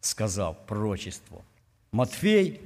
сказав 0.00 0.66
пророчество. 0.66 1.40
Матфей, 1.92 2.60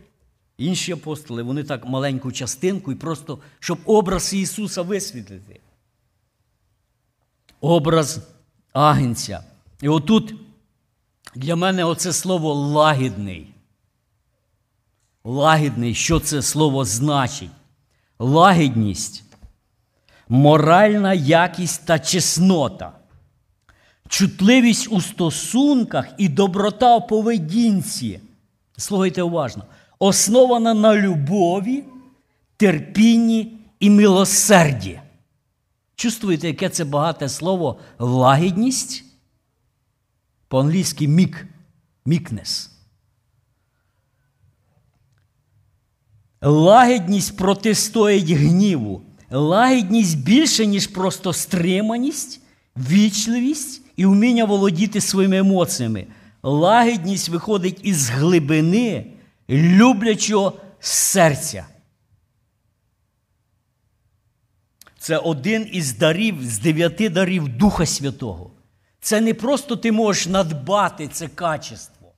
інші 0.59 0.93
апостоли, 0.93 1.43
вони 1.43 1.65
так 1.65 1.87
маленьку 1.87 2.33
частинку 2.33 2.93
і 2.93 2.95
просто, 2.95 3.39
щоб 3.61 3.79
образ 3.85 4.35
Ісуса 4.35 4.83
висвітлити. 4.83 5.61
Образ 7.61 8.21
агенця. 8.73 9.45
І 9.83 9.89
отут 9.89 10.35
для 11.35 11.57
мене 11.57 11.85
оце 11.85 12.13
слово 12.13 12.55
лагідний. 12.55 13.47
Лагідний, 15.25 15.95
що 15.95 16.21
це 16.21 16.43
слово 16.43 16.85
значить? 16.85 17.51
Лагідність, 18.19 19.25
моральна 20.29 21.15
якість 21.15 21.87
та 21.87 21.99
чеснота, 21.99 22.93
чутливість 24.09 24.89
у 24.91 25.01
стосунках 25.01 26.07
і 26.19 26.29
доброта 26.29 26.97
у 26.97 27.07
поведінці. 27.07 28.21
Слухайте 28.77 29.23
уважно, 29.23 29.65
основана 29.99 30.75
на 30.75 30.97
любові, 30.97 31.85
терпінні 32.57 33.59
і 33.81 33.91
милосерді. 33.91 35.01
Чувствуєте, 35.95 36.47
яке 36.47 36.69
це 36.69 36.85
багате 36.85 37.29
слово 37.29 37.79
лагідність? 37.99 39.05
По-англійськи 40.49 41.09
мік, 41.09 41.47
мікнес. 42.07 42.71
Лагідність 46.41 47.37
протистоїть 47.37 48.31
гніву. 48.31 49.03
Лагідність 49.31 50.19
більше, 50.19 50.67
ніж 50.67 50.87
просто 50.87 51.33
стриманість, 51.33 52.41
вічливість 52.77 53.83
і 53.97 54.07
вміння 54.07 54.45
володіти 54.45 55.01
своїми 55.01 55.39
емоціями. 55.39 56.07
Лагідність 56.43 57.29
виходить 57.29 57.81
із 57.83 58.11
глибини 58.11 59.13
люблячого 59.51 60.61
серця. 60.81 61.67
Це 64.99 65.19
один 65.19 65.69
із 65.73 65.93
дарів, 65.97 66.47
з 66.47 66.59
дев'яти 66.59 67.09
дарів 67.09 67.49
Духа 67.49 67.87
Святого. 67.87 68.51
Це 69.01 69.21
не 69.21 69.35
просто 69.35 69.77
ти 69.77 69.93
можеш 69.93 70.27
надбати 70.27 71.09
це 71.09 71.29
качество. 71.29 72.13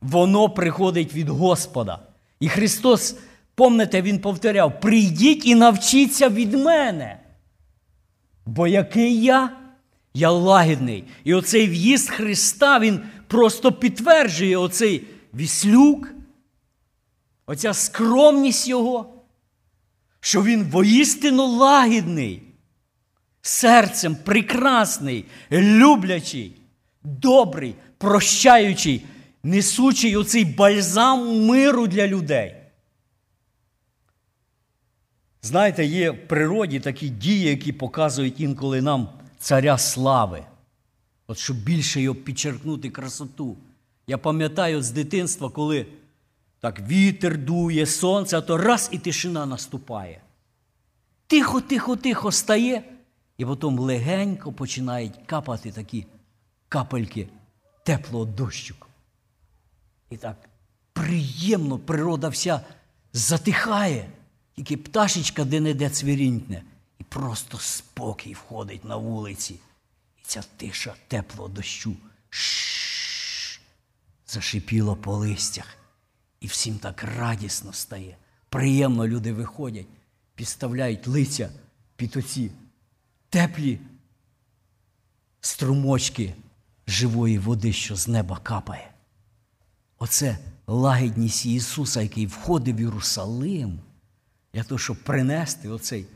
Воно 0.00 0.50
приходить 0.50 1.14
від 1.14 1.28
Господа. 1.28 1.98
І 2.40 2.48
Христос, 2.48 3.16
помните, 3.54 4.02
Він 4.02 4.18
повторяв: 4.18 4.80
прийдіть 4.80 5.46
і 5.46 5.54
навчіться 5.54 6.28
від 6.28 6.54
мене. 6.54 7.20
Бо 8.46 8.66
який 8.66 9.22
я? 9.22 9.50
Я 10.14 10.30
лагідний. 10.30 11.04
І 11.24 11.34
оцей 11.34 11.68
в'їзд 11.68 12.10
Христа, 12.10 12.78
Він 12.78 13.00
просто 13.26 13.72
підтверджує 13.72 14.56
оцей 14.56 15.04
віслюк, 15.34 16.08
оця 17.46 17.74
скромність 17.74 18.68
Його, 18.68 19.14
що 20.20 20.42
Він 20.42 20.64
воістину 20.64 21.46
лагідний, 21.46 22.42
серцем 23.46 24.16
прекрасний, 24.16 25.24
люблячий, 25.50 26.52
добрий, 27.04 27.74
прощаючий 27.98 29.04
несучий 29.42 30.16
оцей 30.16 30.44
бальзам 30.44 31.46
миру 31.46 31.86
для 31.86 32.06
людей. 32.06 32.54
Знаєте, 35.42 35.84
є 35.84 36.10
в 36.10 36.28
природі 36.28 36.80
такі 36.80 37.08
дії, 37.08 37.48
які 37.48 37.72
показують 37.72 38.40
інколи 38.40 38.82
нам 38.82 39.08
царя 39.38 39.78
слави. 39.78 40.42
От 41.26 41.38
щоб 41.38 41.56
більше 41.56 42.00
його 42.00 42.14
підчеркнути 42.14 42.90
красоту. 42.90 43.56
Я 44.06 44.18
пам'ятаю 44.18 44.82
з 44.82 44.90
дитинства, 44.90 45.50
коли 45.50 45.86
так 46.60 46.80
вітер 46.88 47.38
дує, 47.38 47.86
сонце, 47.86 48.38
а 48.38 48.40
то 48.40 48.56
раз 48.56 48.88
і 48.92 48.98
тишина 48.98 49.46
наступає. 49.46 50.20
Тихо, 51.26 51.60
тихо, 51.60 51.96
тихо 51.96 52.32
стає, 52.32 52.82
і 53.38 53.44
потім 53.44 53.78
легенько 53.78 54.52
починають 54.52 55.14
капати 55.26 55.72
такі 55.72 56.06
капельки 56.68 57.28
теплого 57.82 58.24
дощику. 58.24 58.88
І 60.10 60.16
так 60.16 60.48
приємно 60.92 61.78
природа 61.78 62.28
вся 62.28 62.60
затихає, 63.12 64.10
тільки 64.56 64.76
пташечка 64.76 65.44
де-не-де 65.44 65.90
цвірінькне, 65.90 66.62
і 66.98 67.04
просто 67.04 67.58
спокій 67.58 68.34
входить 68.34 68.84
на 68.84 68.96
вулиці. 68.96 69.54
І 70.18 70.22
ця 70.22 70.42
тиша 70.56 70.94
теплого 71.08 71.48
дощу 71.48 71.96
Шш, 72.30 73.60
зашипіло 74.26 74.96
по 74.96 75.16
листях. 75.16 75.66
І 76.40 76.46
всім 76.46 76.78
так 76.78 77.04
радісно 77.04 77.72
стає. 77.72 78.16
Приємно 78.48 79.08
люди 79.08 79.32
виходять, 79.32 79.86
підставляють 80.34 81.06
лиця 81.06 81.50
під 81.96 82.16
оці 82.16 82.50
теплі 83.36 83.78
струмочки 85.40 86.34
живої 86.86 87.38
води, 87.38 87.72
що 87.72 87.96
з 87.96 88.08
неба 88.08 88.38
капає. 88.42 88.90
Оце 89.98 90.38
лагідність 90.66 91.46
Ісуса, 91.46 92.02
який 92.02 92.26
входив 92.26 92.76
в 92.76 92.80
Єрусалим, 92.80 93.78
для 94.54 94.62
того, 94.62 94.78
щоб 94.78 94.96
принести 94.96 95.68
оцей, 95.68 96.06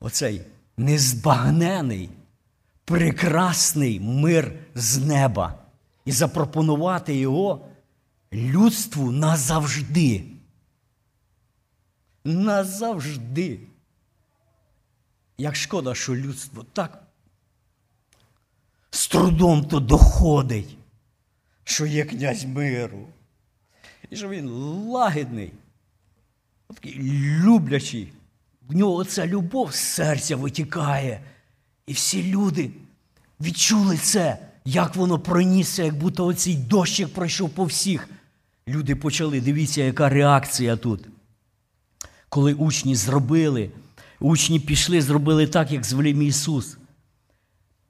оцей 0.00 0.42
незбагнений, 0.76 2.10
прекрасний 2.84 4.00
мир 4.00 4.54
з 4.74 4.98
неба 4.98 5.58
і 6.04 6.12
запропонувати 6.12 7.16
його 7.16 7.66
людству 8.32 9.10
назавжди. 9.10 10.24
Назавжди. 12.24 13.60
Як 15.42 15.56
шкода, 15.56 15.94
що 15.94 16.16
людство 16.16 16.66
так 16.72 17.02
з 18.90 19.08
трудом 19.08 19.64
то 19.64 19.80
доходить 19.80 20.76
що 21.64 21.86
є 21.86 22.04
князь 22.04 22.44
миру. 22.44 23.06
І 24.10 24.16
що 24.16 24.28
він 24.28 24.48
лагідний, 24.88 25.52
такий 26.74 26.98
люблячий. 27.44 28.12
В 28.68 28.76
нього 28.76 28.94
оця 28.94 29.26
любов 29.26 29.74
з 29.74 29.78
серця 29.78 30.36
витікає. 30.36 31.20
І 31.86 31.92
всі 31.92 32.22
люди 32.22 32.70
відчули 33.40 33.96
це, 33.96 34.38
як 34.64 34.96
воно 34.96 35.18
пронісся, 35.18 35.82
як 35.82 35.98
будто 35.98 36.26
оцей 36.26 36.56
дощик 36.56 37.14
пройшов 37.14 37.50
по 37.50 37.64
всіх. 37.64 38.08
Люди 38.68 38.96
почали, 38.96 39.40
дивіться, 39.40 39.82
яка 39.82 40.08
реакція 40.08 40.76
тут. 40.76 41.08
Коли 42.28 42.54
учні 42.54 42.96
зробили, 42.96 43.70
учні 44.22 44.60
пішли, 44.60 45.02
зробили 45.02 45.46
так, 45.46 45.72
як 45.72 45.84
звелів 45.84 46.18
Ісус 46.18 46.76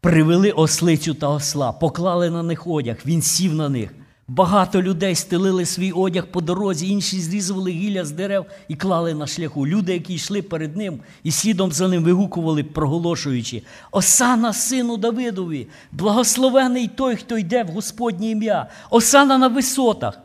привели 0.03 0.51
ослицю 0.51 1.15
та 1.15 1.29
осла, 1.29 1.73
поклали 1.73 2.31
на 2.31 2.43
них 2.43 2.67
одяг, 2.67 2.97
він 3.07 3.23
сів 3.23 3.55
на 3.55 3.69
них. 3.69 3.95
Багато 4.29 4.83
людей 4.83 5.15
стелили 5.15 5.67
свій 5.67 5.93
одяг 5.93 6.27
по 6.27 6.41
дорозі, 6.41 6.89
інші 6.89 7.21
зрізували 7.21 7.71
гілля 7.71 8.05
з 8.05 8.11
дерев 8.11 8.47
і 8.69 8.77
клали 8.77 9.15
на 9.15 9.27
шляху. 9.27 9.67
Люди, 9.67 9.93
які 9.93 10.15
йшли 10.15 10.43
перед 10.43 10.77
ним 10.77 11.01
і 11.23 11.31
слідом 11.31 11.73
за 11.73 11.89
ним 11.89 12.05
вигукували, 12.05 12.65
проголошуючи: 12.65 13.63
Осана 13.91 14.53
сину 14.53 14.97
Давидові, 14.97 15.69
благословений 15.93 16.89
той, 16.89 17.17
хто 17.17 17.39
йде 17.39 17.65
в 17.65 17.69
Господнє 17.69 18.31
ім'я, 18.31 18.67
Осана 18.91 19.39
на 19.39 19.49
висотах. 19.49 20.19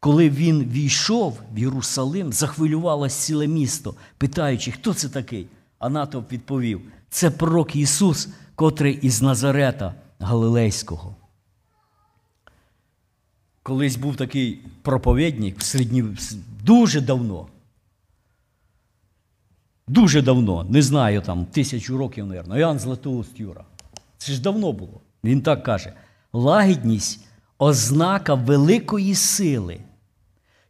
Коли 0.00 0.30
він 0.30 0.64
війшов 0.64 1.40
в 1.54 1.58
Єрусалим, 1.58 2.32
захвилювалось 2.32 3.14
ціле 3.14 3.46
місто, 3.46 3.94
питаючи, 4.18 4.72
хто 4.72 4.94
це 4.94 5.08
такий? 5.08 5.46
А 5.78 5.88
натовп 5.88 6.32
відповів: 6.32 6.80
це 7.10 7.30
пророк 7.30 7.76
Ісус, 7.76 8.28
котрий 8.54 8.98
із 9.02 9.22
Назарета 9.22 9.94
Галилейського. 10.18 11.16
Колись 13.62 13.96
був 13.96 14.16
такий 14.16 14.62
проповідник 14.82 15.58
в 15.58 15.62
середні... 15.62 16.04
дуже 16.64 17.00
давно. 17.00 17.46
Дуже 19.88 20.22
давно, 20.22 20.64
не 20.64 20.82
знаю, 20.82 21.22
там 21.22 21.44
тисячу 21.44 21.98
років, 21.98 22.26
мабуть, 22.26 22.58
Іоанн 22.58 22.78
Златоуст 22.78 23.40
Юра. 23.40 23.64
Це 24.18 24.32
ж 24.32 24.42
давно 24.42 24.72
було. 24.72 25.00
Він 25.24 25.42
так 25.42 25.62
каже: 25.62 25.92
лагідність 26.32 27.20
ознака 27.58 28.34
великої 28.34 29.14
сили. 29.14 29.80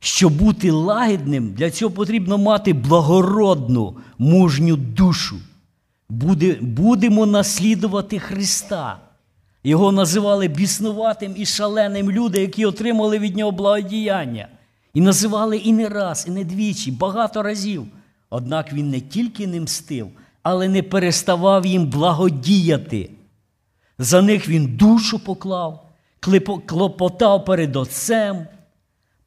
Щоб 0.00 0.32
бути 0.32 0.70
лагідним, 0.70 1.52
для 1.52 1.70
цього 1.70 1.90
потрібно 1.90 2.38
мати 2.38 2.72
благородну, 2.72 3.96
мужню 4.18 4.76
душу. 4.76 5.36
Буде, 6.08 6.58
Будемо 6.60 7.26
наслідувати 7.26 8.18
Христа. 8.18 9.00
Його 9.64 9.92
називали 9.92 10.48
біснуватим 10.48 11.34
і 11.36 11.46
шаленим 11.46 12.10
люди, 12.10 12.40
які 12.40 12.66
отримали 12.66 13.18
від 13.18 13.36
нього 13.36 13.50
благодіяння. 13.50 14.48
І 14.94 15.00
називали 15.00 15.56
і 15.56 15.72
не 15.72 15.88
раз, 15.88 16.24
і 16.28 16.30
не 16.30 16.44
двічі, 16.44 16.92
багато 16.92 17.42
разів. 17.42 17.86
Однак 18.30 18.72
він 18.72 18.90
не 18.90 19.00
тільки 19.00 19.46
не 19.46 19.60
мстив, 19.60 20.10
але 20.42 20.68
не 20.68 20.82
переставав 20.82 21.66
їм 21.66 21.86
благодіяти. 21.86 23.10
За 23.98 24.22
них 24.22 24.48
він 24.48 24.76
душу 24.76 25.18
поклав, 25.18 25.86
клопотав 26.66 27.44
перед 27.44 27.76
Отцем. 27.76 28.46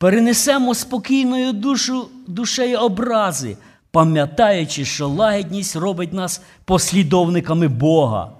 Перенесемо 0.03 0.75
спокійною 0.75 1.53
душу, 1.53 2.07
душею 2.27 2.79
образи, 2.79 3.57
пам'ятаючи, 3.91 4.85
що 4.85 5.07
лагідність 5.07 5.75
робить 5.75 6.13
нас 6.13 6.41
послідовниками 6.65 7.67
Бога. 7.67 8.31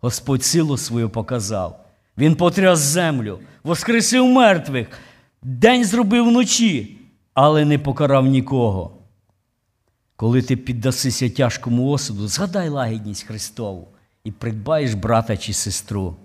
Господь 0.00 0.44
силу 0.44 0.76
свою 0.76 1.10
показав. 1.10 1.84
Він 2.18 2.34
потряс 2.34 2.78
землю, 2.78 3.38
воскресив 3.64 4.26
мертвих, 4.26 4.88
день 5.42 5.84
зробив 5.84 6.28
вночі, 6.28 6.98
але 7.34 7.64
не 7.64 7.78
покарав 7.78 8.26
нікого. 8.26 8.98
Коли 10.16 10.42
ти 10.42 10.56
піддасися 10.56 11.30
тяжкому 11.30 11.88
осуду, 11.88 12.28
згадай 12.28 12.68
лагідність 12.68 13.26
Христову 13.26 13.88
і 14.24 14.30
придбаєш 14.30 14.94
брата 14.94 15.36
чи 15.36 15.52
сестру. 15.52 16.16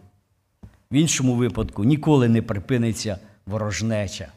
В 0.91 0.95
іншому 0.95 1.36
випадку 1.36 1.84
ніколи 1.84 2.30
не 2.30 2.41
припиниться 2.41 3.19
ворожнеча. 3.45 4.28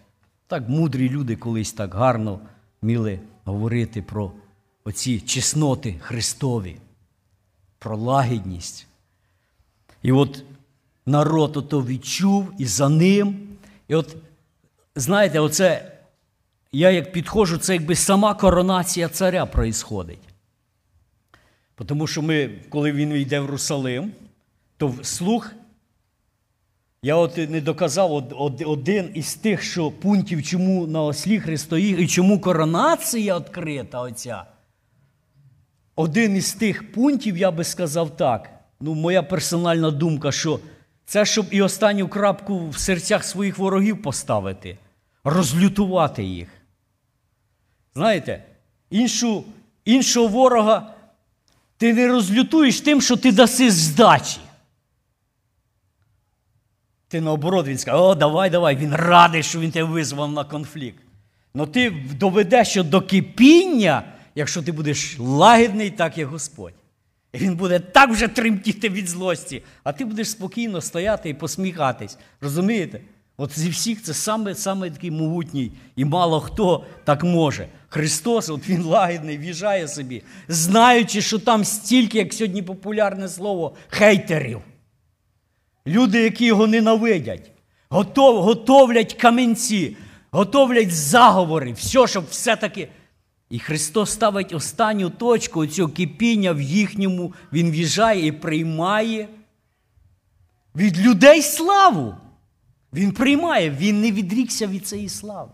Так 0.50 0.68
мудрі 0.68 1.08
люди 1.08 1.36
колись 1.36 1.72
так 1.72 1.94
гарно 1.94 2.40
вміли 2.82 3.20
говорити 3.44 4.02
про 4.02 4.32
оці 4.84 5.20
чесноти 5.20 5.94
Христові, 6.00 6.76
про 7.78 7.96
лагідність. 7.96 8.86
І 10.02 10.12
от 10.12 10.44
народ 11.06 11.56
ото 11.56 11.84
відчув 11.84 12.52
і 12.58 12.66
за 12.66 12.88
ним. 12.88 13.48
І 13.88 13.94
от, 13.94 14.16
знаєте, 14.96 15.40
оце, 15.40 15.92
я 16.72 16.90
як 16.90 17.12
підходжу, 17.12 17.56
це 17.56 17.74
якби 17.74 17.96
сама 17.96 18.34
коронація 18.34 19.08
царя 19.08 19.46
проїсходить. 19.46 20.28
Тому 21.86 22.06
що 22.06 22.22
ми, 22.22 22.50
коли 22.68 22.92
він 22.92 23.12
йде 23.12 23.40
в 23.40 23.46
Русалим, 23.46 24.12
то 24.76 24.94
слух, 25.02 25.52
я 27.02 27.16
от 27.16 27.36
не 27.36 27.60
доказав 27.60 28.12
один 28.66 29.10
із 29.14 29.34
тих, 29.34 29.62
що 29.62 29.90
пунктів, 29.90 30.42
чому 30.42 30.86
на 30.86 31.02
ослі 31.02 31.40
Христоїх 31.40 31.98
і 31.98 32.06
чому 32.06 32.40
коронація 32.40 33.38
відкрита 33.38 34.00
оця. 34.00 34.44
Один 35.96 36.36
із 36.36 36.52
тих 36.52 36.92
пунктів, 36.92 37.36
я 37.36 37.50
би 37.50 37.64
сказав 37.64 38.16
так 38.16 38.50
ну, 38.80 38.94
моя 38.94 39.22
персональна 39.22 39.90
думка, 39.90 40.32
що 40.32 40.60
це 41.04 41.24
щоб 41.24 41.46
і 41.50 41.62
останню 41.62 42.08
крапку 42.08 42.68
в 42.68 42.78
серцях 42.78 43.24
своїх 43.24 43.58
ворогів 43.58 44.02
поставити, 44.02 44.78
розлютувати 45.24 46.24
їх. 46.24 46.48
Знаєте, 47.94 48.44
іншу, 48.90 49.44
іншого 49.84 50.28
ворога 50.28 50.94
ти 51.76 51.94
не 51.94 52.08
розлютуєш 52.08 52.80
тим, 52.80 53.00
що 53.00 53.16
ти 53.16 53.32
даси 53.32 53.70
здачі. 53.70 54.40
Ти 57.10 57.20
наоборот, 57.20 57.66
він 57.66 57.78
скаже, 57.78 57.96
о, 57.96 58.14
давай, 58.14 58.50
давай, 58.50 58.76
він 58.76 58.94
радий, 58.94 59.42
що 59.42 59.60
він 59.60 59.70
тебе 59.70 59.90
визвав 59.90 60.32
на 60.32 60.44
конфлікт. 60.44 61.04
Ну 61.54 61.66
ти 61.66 61.90
доведеш 62.18 62.68
що 62.68 62.82
до 62.82 63.00
кипіння, 63.00 64.02
якщо 64.34 64.62
ти 64.62 64.72
будеш 64.72 65.18
лагідний, 65.18 65.90
так 65.90 66.18
як 66.18 66.28
Господь. 66.28 66.72
І 67.32 67.38
він 67.38 67.56
буде 67.56 67.78
так 67.78 68.10
вже 68.10 68.28
тремтіти 68.28 68.88
від 68.88 69.08
злості, 69.08 69.62
а 69.84 69.92
ти 69.92 70.04
будеш 70.04 70.30
спокійно 70.30 70.80
стояти 70.80 71.28
і 71.28 71.34
посміхатись. 71.34 72.18
Розумієте? 72.40 73.00
От 73.36 73.58
зі 73.58 73.70
всіх 73.70 74.02
це 74.02 74.14
саме 74.14 74.54
саме 74.54 74.90
такий 74.90 75.10
могутній, 75.10 75.72
і 75.96 76.04
мало 76.04 76.40
хто 76.40 76.84
так 77.04 77.24
може. 77.24 77.68
Христос, 77.88 78.48
от 78.48 78.68
Він 78.68 78.82
лагідний, 78.82 79.38
в'їжджає 79.38 79.88
собі, 79.88 80.22
знаючи, 80.48 81.22
що 81.22 81.38
там 81.38 81.64
стільки, 81.64 82.18
як 82.18 82.32
сьогодні 82.32 82.62
популярне 82.62 83.28
слово, 83.28 83.74
хейтерів. 83.88 84.60
Люди, 85.86 86.22
які 86.22 86.44
його 86.46 86.66
ненавидять, 86.66 87.50
готов, 87.88 88.42
готовлять 88.42 89.14
камінці, 89.14 89.96
готовлять 90.30 90.94
заговори, 90.94 91.72
все, 91.72 92.06
щоб 92.06 92.24
все-таки. 92.30 92.88
І 93.50 93.58
Христос 93.58 94.10
ставить 94.10 94.52
останню 94.52 95.10
точку 95.10 95.66
цього 95.66 95.88
кипіння 95.88 96.52
в 96.52 96.60
їхньому, 96.60 97.32
Він 97.52 97.70
в'їжджає 97.70 98.26
і 98.26 98.32
приймає 98.32 99.28
від 100.76 101.00
людей 101.00 101.42
славу. 101.42 102.14
Він 102.92 103.12
приймає, 103.12 103.70
він 103.70 104.00
не 104.00 104.12
відрікся 104.12 104.66
від 104.66 104.86
цієї 104.86 105.08
слави. 105.08 105.50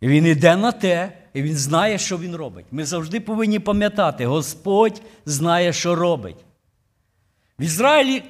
І 0.00 0.08
він 0.08 0.26
йде 0.26 0.56
на 0.56 0.72
те, 0.72 1.12
і 1.34 1.42
він 1.42 1.56
знає, 1.56 1.98
що 1.98 2.18
він 2.18 2.36
робить. 2.36 2.66
Ми 2.70 2.84
завжди 2.84 3.20
повинні 3.20 3.58
пам'ятати, 3.58 4.26
Господь 4.26 5.02
знає, 5.26 5.72
що 5.72 5.94
робить. 5.94 6.45
В 7.58 7.62
Ізраїлі 7.62 8.24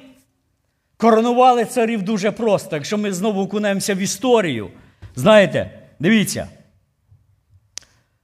коронували 0.97 1.65
царів 1.65 2.01
дуже 2.01 2.31
просто. 2.31 2.75
Якщо 2.75 2.97
ми 2.97 3.13
знову 3.13 3.41
окунемося 3.41 3.95
в 3.95 3.97
історію, 3.97 4.71
знаєте, 5.15 5.79
дивіться. 5.99 6.47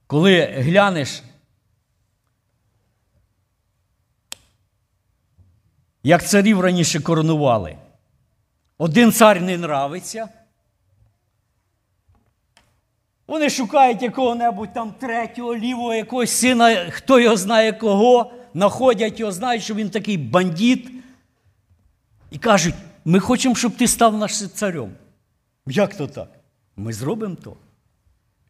Коли 0.06 0.44
глянеш, 0.44 1.22
як 6.02 6.26
царів 6.26 6.60
раніше 6.60 7.00
коронували, 7.00 7.76
один 8.78 9.12
цар 9.12 9.40
не 9.40 9.54
нравиться, 9.54 10.28
вони 13.26 13.50
шукають 13.50 14.02
якого-небудь 14.02 14.72
там 14.72 14.92
третього, 14.92 15.56
лівого, 15.56 15.94
якогось 15.94 16.30
сина, 16.30 16.90
хто 16.90 17.20
його 17.20 17.36
знає 17.36 17.72
кого, 17.72 18.32
знаходять 18.54 19.20
його, 19.20 19.32
знають, 19.32 19.62
що 19.62 19.74
він 19.74 19.90
такий 19.90 20.18
бандит. 20.18 20.90
І 22.30 22.38
кажуть, 22.38 22.74
ми 23.04 23.20
хочемо, 23.20 23.54
щоб 23.54 23.76
ти 23.76 23.88
став 23.88 24.18
нашим 24.18 24.48
царем. 24.54 24.90
Як 25.66 25.94
то 25.94 26.06
так? 26.06 26.28
Ми 26.76 26.92
зробимо 26.92 27.36
то. 27.44 27.56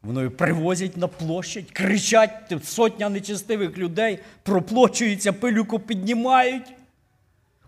Воно 0.01 0.31
привозять 0.31 0.97
на 0.97 1.07
площадь, 1.07 1.71
кричать 1.71 2.53
сотня 2.63 3.09
нечестивих 3.09 3.77
людей, 3.77 4.19
проплочуються, 4.43 5.33
пилюку 5.33 5.79
піднімають, 5.79 6.73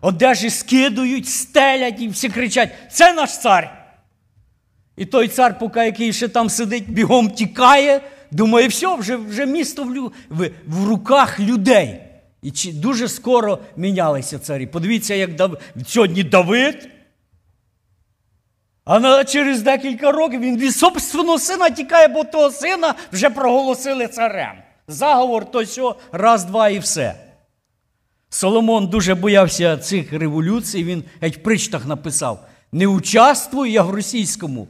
одежі 0.00 0.50
скидують, 0.50 1.28
стелять 1.28 2.00
і 2.00 2.08
всі 2.08 2.28
кричать: 2.28 2.72
це 2.90 3.12
наш 3.12 3.40
цар. 3.40 3.86
І 4.96 5.04
той 5.04 5.28
цар, 5.28 5.58
поки 5.58 5.80
який 5.80 6.12
ще 6.12 6.28
там 6.28 6.50
сидить, 6.50 6.90
бігом 6.90 7.30
тікає, 7.30 8.00
думає, 8.30 8.68
все, 8.68 8.96
вже 8.96 9.16
вже 9.16 9.46
місто 9.46 9.84
в, 9.84 10.12
в, 10.30 10.50
в 10.66 10.84
руках 10.88 11.40
людей. 11.40 12.07
І 12.42 12.50
чи, 12.50 12.72
дуже 12.72 13.08
скоро 13.08 13.58
мінялися 13.76 14.38
царі. 14.38 14.66
Подивіться, 14.66 15.14
як 15.14 15.34
Дав... 15.34 15.58
сьогодні 15.86 16.22
Давид. 16.22 16.88
А 18.84 19.00
на, 19.00 19.24
через 19.24 19.62
декілька 19.62 20.12
років 20.12 20.40
він 20.40 20.58
від 20.58 20.76
собственного 20.76 21.38
сина 21.38 21.70
тікає, 21.70 22.08
бо 22.08 22.24
того 22.24 22.50
сина 22.50 22.94
вже 23.12 23.30
проголосили 23.30 24.08
царем. 24.08 24.52
Заговор 24.88 25.50
то 25.50 25.64
що, 25.64 25.96
раз, 26.12 26.44
два 26.44 26.68
і 26.68 26.78
все. 26.78 27.14
Соломон 28.30 28.86
дуже 28.86 29.14
боявся 29.14 29.76
цих 29.76 30.12
революцій, 30.12 30.84
він 30.84 31.04
геть 31.20 31.36
в 31.36 31.42
причтах 31.42 31.86
написав: 31.86 32.44
Не 32.72 32.86
участвую 32.86 33.72
я 33.72 33.82
в 33.82 33.90
російському. 33.90 34.68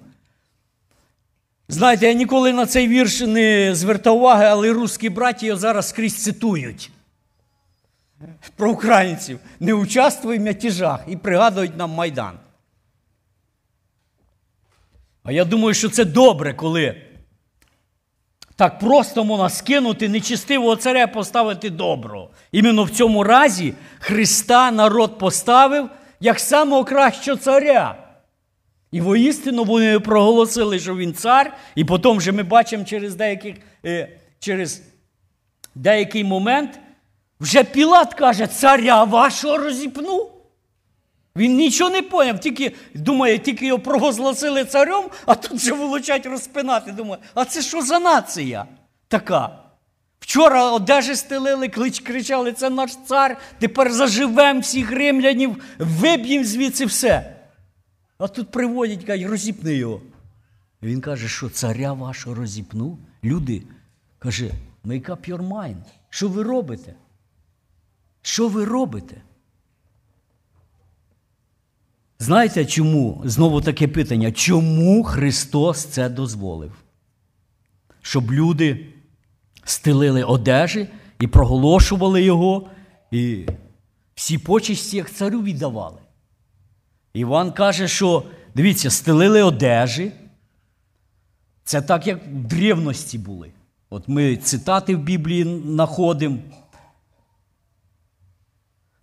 Знаєте, 1.68 2.06
я 2.06 2.12
ніколи 2.12 2.52
на 2.52 2.66
цей 2.66 2.88
вірш 2.88 3.20
не 3.20 3.74
звертав 3.74 4.16
уваги, 4.16 4.44
але 4.44 4.72
русські 4.72 5.08
браті 5.08 5.46
його 5.46 5.58
зараз 5.58 5.88
скрізь 5.88 6.22
цитують. 6.22 6.90
Про 8.56 8.70
українців. 8.70 9.38
Не 9.60 9.74
участвуй 9.74 10.38
в 10.38 10.42
мятежах 10.42 11.00
і 11.08 11.16
пригадують 11.16 11.76
нам 11.76 11.90
Майдан. 11.90 12.38
А 15.22 15.32
я 15.32 15.44
думаю, 15.44 15.74
що 15.74 15.88
це 15.88 16.04
добре, 16.04 16.54
коли 16.54 17.02
так 18.56 18.78
просто 18.78 19.24
можна 19.24 19.48
скинути 19.48 20.08
нечистивого 20.08 20.76
царя 20.76 21.06
поставити 21.06 21.70
доброго. 21.70 22.30
Іменно 22.52 22.84
в 22.84 22.90
цьому 22.90 23.24
разі 23.24 23.74
Христа 23.98 24.70
народ 24.70 25.18
поставив 25.18 25.90
як 26.20 26.40
самого 26.40 26.84
кращого 26.84 27.36
царя. 27.36 28.08
І 28.90 29.00
воістину 29.00 29.64
вони 29.64 30.00
проголосили, 30.00 30.78
що 30.78 30.96
він 30.96 31.14
цар, 31.14 31.56
і 31.74 31.84
потім 31.84 32.16
вже 32.16 32.32
ми 32.32 32.42
бачимо 32.42 32.84
через 32.84 33.14
деяких, 33.14 33.56
е, 33.84 34.18
через 34.38 34.82
деякий 35.74 36.24
момент, 36.24 36.80
вже 37.40 37.64
Пілат 37.64 38.14
каже, 38.14 38.46
царя 38.46 39.04
вашого 39.04 39.58
розіпну. 39.58 40.30
Він 41.36 41.56
нічого 41.56 41.90
не 41.90 42.02
поняв, 42.02 42.40
тільки 42.40 42.74
думає, 42.94 43.38
тільки 43.38 43.66
його 43.66 43.78
проголосили 43.78 44.64
царем, 44.64 45.04
а 45.26 45.34
тут 45.34 45.60
же 45.60 45.72
вилучать 45.72 46.26
розпинати. 46.26 46.92
Думає, 46.92 47.22
а 47.34 47.44
це 47.44 47.62
що 47.62 47.82
за 47.82 47.98
нація 47.98 48.66
така? 49.08 49.58
Вчора 50.20 50.70
одежі 50.70 51.14
стелили, 51.14 51.68
кричали, 52.04 52.52
це 52.52 52.70
наш 52.70 52.96
цар, 53.06 53.38
тепер 53.58 53.92
заживемо 53.92 54.60
всіх 54.60 54.92
римлянів, 54.92 55.62
виб'ємо 55.78 56.44
звідси 56.44 56.86
все. 56.86 57.36
А 58.18 58.28
тут 58.28 58.50
приводять, 58.50 59.04
кажуть, 59.04 59.26
розіпни 59.26 59.74
його. 59.74 60.00
Він 60.82 61.00
каже, 61.00 61.28
що 61.28 61.50
царя 61.50 61.92
вашого 61.92 62.36
розіпну. 62.36 62.98
Люди, 63.24 63.62
каже, 64.18 64.50
make 64.84 65.10
up 65.10 65.30
your 65.30 65.48
mind. 65.48 65.82
Що 66.10 66.28
ви 66.28 66.42
робите? 66.42 66.94
Що 68.22 68.48
ви 68.48 68.64
робите? 68.64 69.22
Знаєте 72.18 72.66
чому? 72.66 73.22
Знову 73.24 73.60
таке 73.60 73.88
питання, 73.88 74.32
чому 74.32 75.04
Христос 75.04 75.84
це 75.84 76.08
дозволив? 76.08 76.72
Щоб 78.02 78.32
люди 78.32 78.86
стелили 79.64 80.22
одежі 80.22 80.88
і 81.20 81.26
проголошували 81.26 82.22
Його, 82.22 82.70
і 83.10 83.46
всі 84.14 84.38
почесті, 84.38 84.96
як 84.96 85.12
царю 85.12 85.42
віддавали. 85.42 86.00
Іван 87.12 87.52
каже, 87.52 87.88
що 87.88 88.22
дивіться, 88.54 88.90
стелили 88.90 89.42
одежі. 89.42 90.12
Це 91.64 91.82
так, 91.82 92.06
як 92.06 92.26
в 92.26 92.44
древності 92.44 93.18
були. 93.18 93.50
От 93.90 94.08
ми 94.08 94.36
цитати 94.36 94.96
в 94.96 94.98
Біблії 94.98 95.62
знаходимо. 95.66 96.38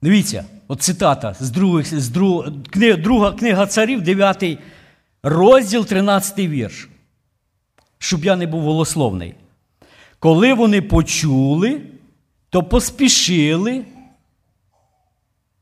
Дивіться, 0.05 0.45
от 0.67 0.81
цитата 0.81 1.35
з 1.39 1.49
других, 1.49 1.99
з 1.99 2.09
друг, 2.09 2.45
книга, 2.69 2.97
друга 2.97 3.31
книга 3.31 3.67
царів, 3.67 4.01
9 4.01 4.59
розділ, 5.23 5.85
13 5.85 6.39
вірш. 6.39 6.89
Щоб 7.97 8.25
я 8.25 8.35
не 8.35 8.47
був 8.47 8.61
голословний. 8.61 9.35
Коли 10.19 10.53
вони 10.53 10.81
почули, 10.81 11.81
то 12.49 12.63
поспішили. 12.63 13.85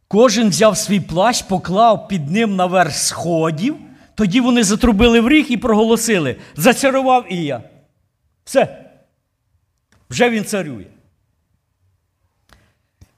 Кожен 0.07 0.49
взяв 0.49 0.77
свій 0.77 0.99
плащ, 0.99 1.41
поклав 1.41 2.07
під 2.07 2.31
ним 2.31 2.55
наверх 2.55 2.95
сходів. 2.95 3.75
Тоді 4.15 4.39
вони 4.39 4.63
затрубили 4.63 5.21
в 5.21 5.29
ріг 5.29 5.45
і 5.49 5.57
проголосили: 5.57 6.35
зацарував 6.55 7.33
Ія. 7.33 7.63
Все. 8.43 8.91
Вже 10.09 10.29
він 10.29 10.45
царює. 10.45 10.85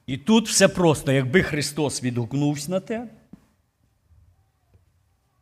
І 0.07 0.17
тут 0.17 0.49
все 0.49 0.67
просто, 0.67 1.11
якби 1.11 1.43
Христос 1.43 2.03
відгукнувся 2.03 2.71
на 2.71 2.79
те, 2.79 3.07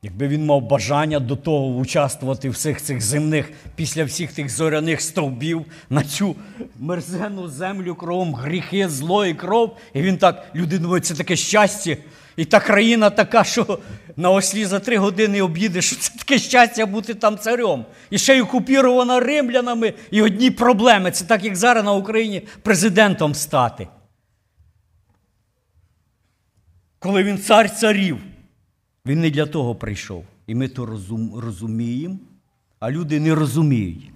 якби 0.01 0.28
він 0.28 0.45
мав 0.45 0.61
бажання 0.61 1.20
до 1.20 1.36
того 1.36 1.68
участвувати 1.68 2.49
в 2.49 2.51
всіх 2.51 2.82
цих 2.82 3.01
земних, 3.01 3.51
після 3.76 4.03
всіх 4.03 4.34
тих 4.34 4.49
зоряних 4.49 5.01
стовбів 5.01 5.66
на 5.89 6.03
цю 6.03 6.36
мерзену 6.80 7.47
землю 7.47 7.95
кровом, 7.95 8.36
гріхи, 8.36 8.89
зло 8.89 9.26
і 9.26 9.34
кров, 9.34 9.78
і 9.93 10.01
він 10.01 10.18
так, 10.18 10.45
люди 10.55 10.80
думають, 10.80 11.05
це 11.05 11.16
таке 11.16 11.36
щастя. 11.36 11.97
І 12.36 12.45
та 12.45 12.59
країна 12.59 13.09
така, 13.09 13.43
що 13.43 13.80
на 14.16 14.32
ослі 14.32 14.66
за 14.66 14.80
три 14.80 14.97
години 14.97 15.41
об'їде, 15.41 15.82
що 15.82 15.95
це 15.95 16.11
таке 16.18 16.38
щастя 16.38 16.86
бути 16.86 17.14
там 17.14 17.38
царем. 17.38 17.86
І 18.09 18.18
ще 18.18 18.38
й 18.38 18.41
окупірована 18.41 19.20
римлянами, 19.20 19.93
і 20.11 20.22
одні 20.22 20.51
проблеми. 20.51 21.11
Це 21.11 21.26
так, 21.26 21.43
як 21.43 21.55
зараз 21.55 21.86
на 21.86 21.93
Україні 21.93 22.41
президентом 22.61 23.36
стати. 23.36 23.88
Коли 27.03 27.23
він 27.23 27.37
цар 27.37 27.75
царів, 27.75 28.21
він 29.05 29.21
не 29.21 29.29
для 29.29 29.45
того 29.45 29.75
прийшов. 29.75 30.25
І 30.47 30.55
ми 30.55 30.67
то 30.67 30.85
розум, 30.85 31.35
розуміємо, 31.35 32.17
а 32.79 32.91
люди 32.91 33.19
не 33.19 33.35
розуміють. 33.35 34.11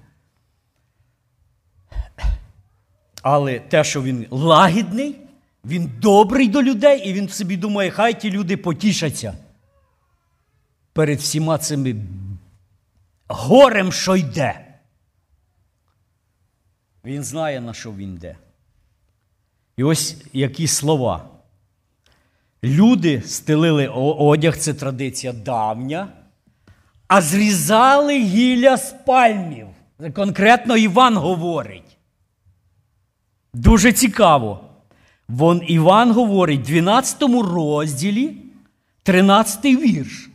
Але 3.22 3.60
те, 3.60 3.84
що 3.84 4.04
він 4.04 4.28
лагідний, 4.30 5.16
він 5.66 5.92
добрий 6.02 6.48
до 6.48 6.64
людей, 6.64 7.10
і 7.10 7.14
він 7.14 7.30
собі 7.30 7.58
думає, 7.58 7.92
хай 7.92 8.20
ті 8.20 8.32
люди 8.32 8.58
потішаться 8.58 9.38
перед 10.94 11.20
всіма 11.20 11.58
цими 11.58 11.96
горем, 13.28 13.92
що 13.92 14.16
йде. 14.16 14.80
Він 17.06 17.24
знає, 17.24 17.62
на 17.62 17.74
що 17.74 17.92
він 17.92 18.14
йде. 18.14 18.38
І 19.78 19.84
ось 19.84 20.18
які 20.34 20.68
слова. 20.68 21.37
Люди 22.64 23.22
стелили 23.26 23.88
одяг, 23.88 24.58
це 24.58 24.74
традиція 24.74 25.34
давня, 25.34 26.08
а 27.08 27.22
зрізали 27.22 28.20
гілля 28.20 28.78
з 28.78 28.96
пальмів. 29.06 29.68
Конкретно 30.16 30.78
Іван 30.78 31.18
говорить. 31.18 31.98
Дуже 33.54 33.92
цікаво. 33.92 34.60
Вон 35.28 35.62
Іван 35.68 36.12
говорить 36.12 36.62
в 36.62 36.68
12 36.68 37.24
розділі, 37.54 38.38
13 39.04 39.66
вірш. 39.66 40.30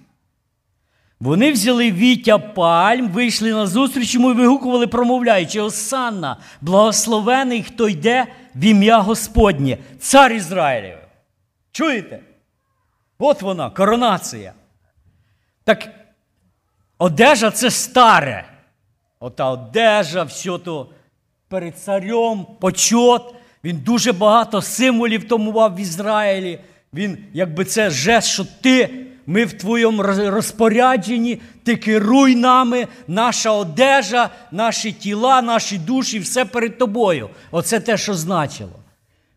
Вони 1.20 1.52
взяли 1.52 1.92
віття 1.92 2.38
пальм, 2.38 3.08
вийшли 3.08 3.52
на 3.52 3.66
зустріч 3.66 4.14
йому 4.14 4.30
і 4.30 4.34
вигукували, 4.34 4.86
промовляючи, 4.86 5.60
Осанна, 5.60 6.36
благословений, 6.60 7.62
хто 7.62 7.88
йде 7.88 8.26
в 8.54 8.64
ім'я 8.64 8.98
Господнє, 8.98 9.78
цар 9.98 10.32
Ізраїлів. 10.32 11.01
Чуєте? 11.72 12.20
От 13.18 13.42
вона, 13.42 13.70
коронація. 13.70 14.52
Так 15.64 15.88
одежа 16.98 17.50
це 17.50 17.70
старе. 17.70 18.44
Ота 19.20 19.50
одежа, 19.50 20.22
все 20.22 20.58
то 20.58 20.88
перед 21.48 21.78
царем, 21.78 22.46
почот. 22.60 23.34
Він 23.64 23.76
дуже 23.76 24.12
багато 24.12 24.62
символів 24.62 25.28
тому 25.28 25.52
мав 25.52 25.74
в 25.74 25.80
Ізраїлі. 25.80 26.58
Він, 26.94 27.18
якби 27.32 27.64
це 27.64 27.90
жест, 27.90 28.28
що 28.28 28.44
ти, 28.62 29.06
ми 29.26 29.44
в 29.44 29.52
твоєму 29.52 30.02
розпорядженні, 30.02 31.40
ти 31.64 31.76
керуй 31.76 32.36
нами, 32.36 32.88
наша 33.08 33.50
одежа, 33.50 34.30
наші 34.50 34.92
тіла, 34.92 35.42
наші 35.42 35.78
душі, 35.78 36.18
все 36.18 36.44
перед 36.44 36.78
тобою. 36.78 37.30
Оце 37.50 37.80
те, 37.80 37.96
що 37.96 38.14
значило. 38.14 38.81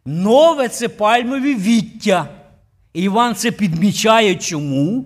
Нове 0.06 0.68
це 0.68 0.90
пальмові 0.90 1.56
віття. 1.56 2.28
І 2.94 3.02
Іван 3.04 3.36
це 3.36 3.52
підмічає 3.52 4.36
чому? 4.36 5.06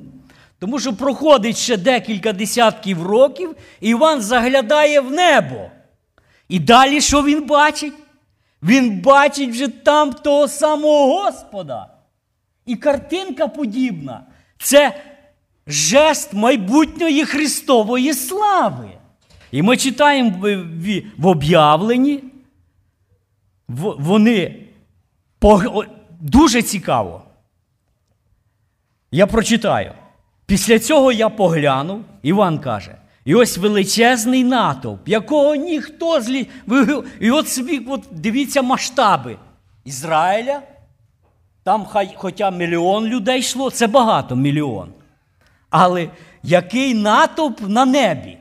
Тому 0.59 0.79
що 0.79 0.93
проходить 0.93 1.57
ще 1.57 1.77
декілька 1.77 2.33
десятків 2.33 3.03
років, 3.03 3.55
і 3.81 3.89
Іван 3.89 4.21
заглядає 4.21 4.99
в 4.99 5.11
небо. 5.11 5.71
І 6.49 6.59
далі 6.59 7.01
що 7.01 7.23
він 7.23 7.45
бачить? 7.45 7.93
Він 8.63 9.01
бачить 9.01 9.49
вже 9.49 9.67
там 9.67 10.13
того 10.13 10.47
самого 10.47 11.23
Господа. 11.23 11.87
І 12.65 12.75
картинка 12.75 13.47
подібна. 13.47 14.23
Це 14.57 15.01
жест 15.67 16.33
майбутньої 16.33 17.25
Христової 17.25 18.13
слави. 18.13 18.89
І 19.51 19.61
ми 19.61 19.77
читаємо 19.77 20.31
в 21.17 21.27
об'явленні, 21.27 22.23
вони 23.67 24.68
дуже 26.19 26.61
цікаво. 26.61 27.21
Я 29.11 29.27
прочитаю. 29.27 29.93
Після 30.45 30.79
цього 30.79 31.11
я 31.11 31.29
поглянув, 31.29 32.01
Іван 32.21 32.59
каже, 32.59 32.95
і 33.25 33.35
ось 33.35 33.57
величезний 33.57 34.43
натовп, 34.43 35.07
якого 35.07 35.55
ніхто 35.55 36.21
злі. 36.21 36.47
І 37.19 37.31
от 37.31 37.49
собі, 37.49 37.85
от 37.87 38.03
дивіться 38.11 38.61
масштаби 38.61 39.37
Ізраїля. 39.85 40.61
Там 41.63 41.85
хай, 41.85 42.13
хоча 42.15 42.51
мільйон 42.51 43.05
людей 43.05 43.39
йшло, 43.39 43.71
це 43.71 43.87
багато 43.87 44.35
мільйон. 44.35 44.89
Але 45.69 46.09
який 46.43 46.93
натовп 46.93 47.61
на 47.61 47.85
небі? 47.85 48.37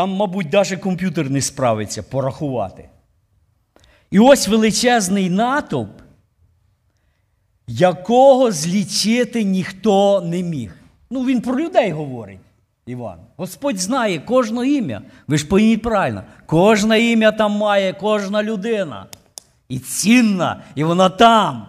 Там, 0.00 0.10
мабуть, 0.10 0.52
навіть 0.52 0.80
комп'ютер 0.80 1.30
не 1.30 1.40
справиться 1.40 2.02
порахувати. 2.02 2.88
І 4.10 4.18
ось 4.18 4.48
величезний 4.48 5.30
натовп, 5.30 6.00
якого 7.66 8.52
злічити 8.52 9.44
ніхто 9.44 10.20
не 10.20 10.42
міг. 10.42 10.76
Ну, 11.10 11.24
він 11.24 11.40
про 11.40 11.58
людей 11.58 11.92
говорить, 11.92 12.38
Іван. 12.86 13.18
Господь 13.36 13.78
знає 13.78 14.18
кожне 14.18 14.68
ім'я. 14.68 15.02
Ви 15.26 15.38
ж 15.38 15.46
пойміть 15.46 15.82
правильно, 15.82 16.22
кожне 16.46 17.00
ім'я 17.00 17.32
там 17.32 17.52
має 17.52 17.92
кожна 17.92 18.42
людина. 18.42 19.06
І 19.68 19.78
цінна, 19.78 20.62
і 20.74 20.84
вона 20.84 21.08
там, 21.08 21.66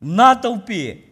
в 0.00 0.06
натовпі. 0.06 1.04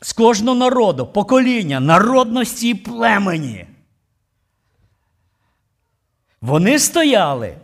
З 0.00 0.12
кожного 0.12 0.56
народу, 0.56 1.06
покоління, 1.06 1.80
народності 1.80 2.68
і 2.68 2.74
племені. 2.74 3.66
Вони 6.40 6.78
стояли 6.78 7.56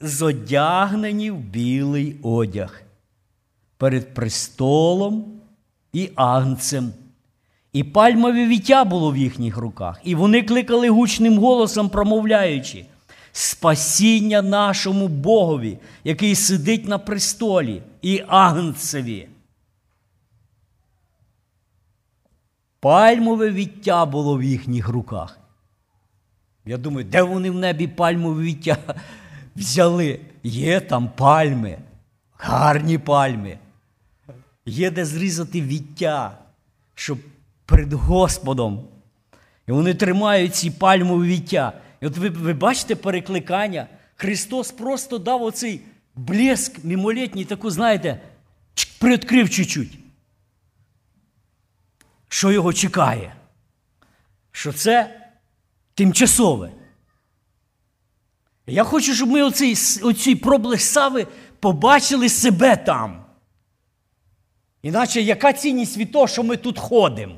зодягнені 0.00 1.30
в 1.30 1.36
білий 1.36 2.16
одяг 2.22 2.82
перед 3.76 4.14
престолом 4.14 5.24
і 5.92 6.10
агнцем. 6.14 6.92
І 7.72 7.84
пальмове 7.84 8.46
віття 8.46 8.84
було 8.84 9.12
в 9.12 9.16
їхніх 9.16 9.56
руках. 9.56 10.00
І 10.04 10.14
вони 10.14 10.42
кликали 10.42 10.88
гучним 10.90 11.38
голосом, 11.38 11.88
промовляючи: 11.88 12.86
Спасіння 13.32 14.42
нашому 14.42 15.08
Богові, 15.08 15.78
який 16.04 16.34
сидить 16.34 16.88
на 16.88 16.98
престолі, 16.98 17.82
і 18.02 18.24
агнцеві. 18.28 19.28
Пальмове 22.80 23.50
віття 23.50 24.06
було 24.06 24.36
в 24.36 24.42
їхніх 24.42 24.88
руках. 24.88 25.41
Я 26.66 26.76
думаю, 26.76 27.04
де 27.04 27.22
вони 27.22 27.50
в 27.50 27.54
небі 27.54 27.86
пальмове 27.86 28.42
віття 28.42 28.76
взяли? 29.56 30.20
Є 30.42 30.80
там 30.80 31.08
пальми, 31.08 31.78
гарні 32.38 32.98
пальми. 32.98 33.58
Є 34.66 34.90
де 34.90 35.04
зрізати 35.04 35.62
віття, 35.62 36.38
щоб 36.94 37.18
перед 37.66 37.92
Господом. 37.92 38.84
І 39.68 39.72
вони 39.72 39.94
тримають 39.94 40.54
ці 40.54 40.70
пальмові 40.70 41.28
віття. 41.28 41.72
І 42.00 42.06
от 42.06 42.16
ви, 42.16 42.28
ви 42.28 42.52
бачите 42.52 42.96
перекликання. 42.96 43.86
Христос 44.16 44.72
просто 44.72 45.18
дав 45.18 45.42
оцей 45.42 45.80
блеск 46.14 46.84
мимолітній, 46.84 47.44
таку, 47.44 47.70
знаєте, 47.70 48.20
приоткрив 48.98 49.50
чуть-чуть. 49.50 49.98
Що 52.28 52.52
його 52.52 52.72
чекає? 52.72 53.34
Що 54.52 54.72
це 54.72 55.21
тимчасове. 55.94 56.72
Я 58.66 58.84
хочу, 58.84 59.14
щоб 59.14 59.28
ми 59.28 59.42
оцей, 59.42 59.74
оцей 60.02 60.34
проблеск 60.34 60.92
сави 60.92 61.26
побачили 61.60 62.28
себе 62.28 62.76
там. 62.76 63.24
Іначе 64.82 65.22
яка 65.22 65.52
цінність 65.52 65.96
від 65.96 66.12
того, 66.12 66.28
що 66.28 66.42
ми 66.42 66.56
тут 66.56 66.78
ходимо 66.78 67.34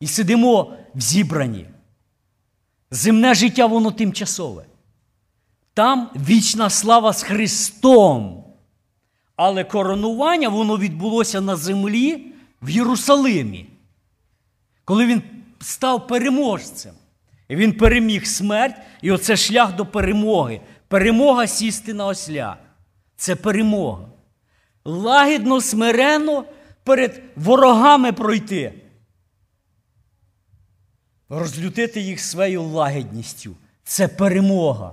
і 0.00 0.06
сидимо 0.06 0.76
в 0.94 1.00
зібранні? 1.00 1.66
Земне 2.90 3.34
життя, 3.34 3.66
воно 3.66 3.90
тимчасове. 3.90 4.64
Там 5.74 6.10
вічна 6.16 6.70
слава 6.70 7.12
з 7.12 7.22
Христом. 7.22 8.44
Але 9.36 9.64
коронування 9.64 10.48
воно 10.48 10.78
відбулося 10.78 11.40
на 11.40 11.56
землі 11.56 12.32
в 12.62 12.70
Єрусалимі, 12.70 13.66
коли 14.84 15.06
він 15.06 15.22
став 15.60 16.06
переможцем. 16.06 16.94
Він 17.56 17.72
переміг 17.72 18.26
смерть, 18.26 18.76
і 19.02 19.10
оце 19.10 19.36
шлях 19.36 19.76
до 19.76 19.86
перемоги. 19.86 20.60
Перемога 20.88 21.46
сісти 21.46 21.94
на 21.94 22.06
осля. 22.06 22.56
Це 23.16 23.36
перемога. 23.36 24.08
Лагідно, 24.84 25.60
смиренно 25.60 26.44
перед 26.84 27.22
ворогами 27.36 28.12
пройти. 28.12 28.72
Розлютити 31.28 32.00
їх 32.00 32.20
своєю 32.20 32.62
лагідністю. 32.62 33.56
Це 33.84 34.08
перемога. 34.08 34.92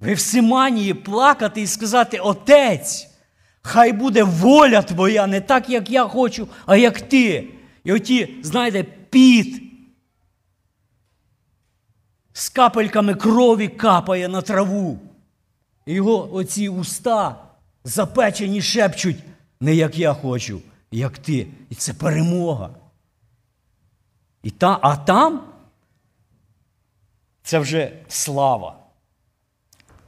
В 0.00 0.18
Симанії 0.18 0.94
плакати 0.94 1.60
і 1.60 1.66
сказати: 1.66 2.18
Отець, 2.18 3.08
хай 3.62 3.92
буде 3.92 4.22
воля 4.22 4.82
твоя, 4.82 5.26
не 5.26 5.40
так, 5.40 5.70
як 5.70 5.90
я 5.90 6.04
хочу, 6.04 6.48
а 6.66 6.76
як 6.76 7.00
ти. 7.00 7.48
І 7.84 7.92
оті, 7.92 8.34
знаєте, 8.42 8.84
піт 9.10 9.63
з 12.36 12.48
капельками 12.48 13.14
крові 13.14 13.68
капає 13.68 14.28
на 14.28 14.42
траву. 14.42 14.98
Його 15.86 16.34
оці 16.34 16.68
уста 16.68 17.44
запечені 17.84 18.62
шепчуть, 18.62 19.16
не 19.60 19.74
як 19.74 19.98
я 19.98 20.14
хочу, 20.14 20.60
як 20.90 21.18
ти. 21.18 21.48
І 21.70 21.74
це 21.74 21.94
перемога. 21.94 22.70
І 24.42 24.50
та, 24.50 24.78
А 24.82 24.96
там 24.96 25.42
це 27.42 27.58
вже 27.58 27.92
слава. 28.08 28.78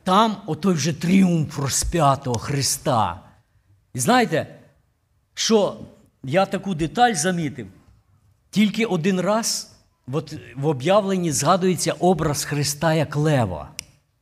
Там 0.02 0.36
отой 0.46 0.74
вже 0.74 0.92
тріумф 0.92 1.58
розп'ятого 1.58 2.38
Христа. 2.38 3.20
І 3.94 4.00
знаєте, 4.00 4.58
що 5.34 5.80
я 6.22 6.46
таку 6.46 6.74
деталь 6.74 7.14
замітив, 7.14 7.68
тільки 8.50 8.86
один 8.86 9.20
раз 9.20 9.75
от 10.12 10.34
в 10.56 10.66
об'явленні 10.66 11.32
згадується 11.32 11.92
образ 11.92 12.44
Христа 12.44 12.94
як 12.94 13.16
Лева. 13.16 13.70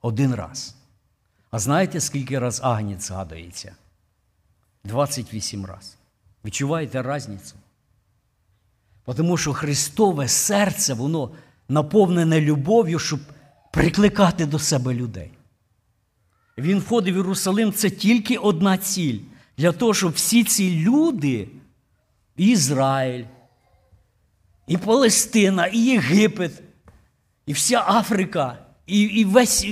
Один 0.03 0.35
раз. 0.35 0.75
А 1.51 1.59
знаєте, 1.59 2.01
скільки 2.01 2.39
раз 2.39 2.61
Агнець 2.63 3.09
згадується? 3.09 3.75
28 4.85 5.67
раз. 5.67 5.97
Відчуваєте 6.45 7.15
різницю? 7.15 7.55
Тому 9.17 9.37
що 9.37 9.53
Христове 9.53 10.29
серце, 10.29 10.95
воно 10.95 11.31
наповнене 11.69 12.41
любов'ю, 12.41 12.99
щоб 12.99 13.21
прикликати 13.71 14.47
до 14.47 14.59
себе 14.59 14.95
людей. 14.95 15.31
Він 16.59 16.79
входив 16.79 17.15
в 17.15 17.17
Єрусалим, 17.17 17.73
це 17.73 17.91
тільки 17.91 18.37
одна 18.37 18.79
ціль. 18.79 19.21
Для 19.59 19.73
того, 19.73 19.95
щоб 19.95 20.13
всі 20.13 20.45
ці 20.45 20.81
люди, 20.81 21.49
Ізраїль, 22.37 23.25
і 24.67 24.77
Палестина, 24.77 25.67
і 25.67 25.79
Єгипет, 25.79 26.63
і 27.47 27.53
вся 27.53 27.85
Африка, 27.87 28.59
і 28.87 29.01
і 29.01 29.25
весь, 29.25 29.67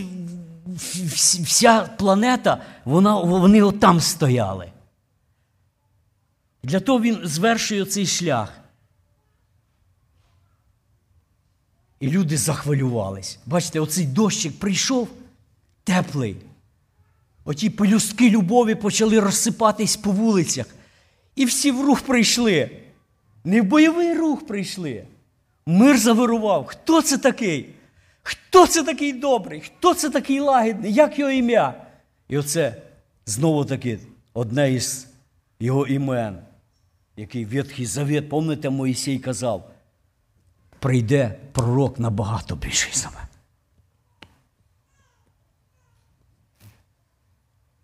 вся 1.42 1.82
планета, 1.82 2.62
вона, 2.84 3.20
вони 3.20 3.62
отам 3.62 4.00
стояли. 4.00 4.72
Для 6.62 6.80
того 6.80 7.00
він 7.00 7.20
звершує 7.24 7.84
цей 7.84 8.06
шлях. 8.06 8.52
І 12.00 12.08
люди 12.08 12.36
захвилювались. 12.36 13.38
Бачите, 13.46 13.80
оцей 13.80 14.06
дощик 14.06 14.58
прийшов 14.58 15.08
теплий. 15.84 16.36
Оті 17.44 17.70
пелюстки 17.70 18.30
любові 18.30 18.74
почали 18.74 19.20
розсипатись 19.20 19.96
по 19.96 20.10
вулицях. 20.10 20.66
І 21.34 21.44
всі 21.44 21.70
в 21.70 21.84
рух 21.84 22.00
прийшли. 22.00 22.82
Не 23.44 23.60
в 23.60 23.64
бойовий 23.64 24.14
рух 24.14 24.46
прийшли. 24.46 25.06
Мир 25.66 25.98
завирував. 25.98 26.66
Хто 26.66 27.02
це 27.02 27.18
такий? 27.18 27.74
Хто 28.22 28.66
це 28.66 28.82
такий 28.82 29.12
добрий? 29.12 29.60
Хто 29.60 29.94
це 29.94 30.10
такий 30.10 30.40
лагідний? 30.40 30.92
Як 30.92 31.18
його 31.18 31.30
ім'я? 31.30 31.86
І 32.28 32.38
оце 32.38 32.82
знову 33.26 33.64
таки 33.64 33.98
одне 34.34 34.72
із 34.72 35.08
його 35.60 35.86
імен, 35.86 36.38
який 37.16 37.44
Ветхий 37.44 37.86
Завет, 37.86 38.28
пам'ятаєте, 38.28 38.70
Моїсей 38.70 39.18
казав, 39.18 39.70
прийде 40.78 41.38
пророк 41.52 41.98
набагато 41.98 42.56
більший 42.56 42.92
за 42.94 43.08
мене. 43.08 43.28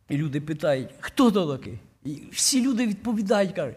І 0.09 0.17
люди 0.17 0.41
питають, 0.41 0.91
хто 1.01 1.31
то 1.31 1.57
такий? 1.57 1.79
І 2.05 2.23
всі 2.33 2.63
люди 2.63 2.87
відповідають, 2.87 3.53
кажуть, 3.53 3.77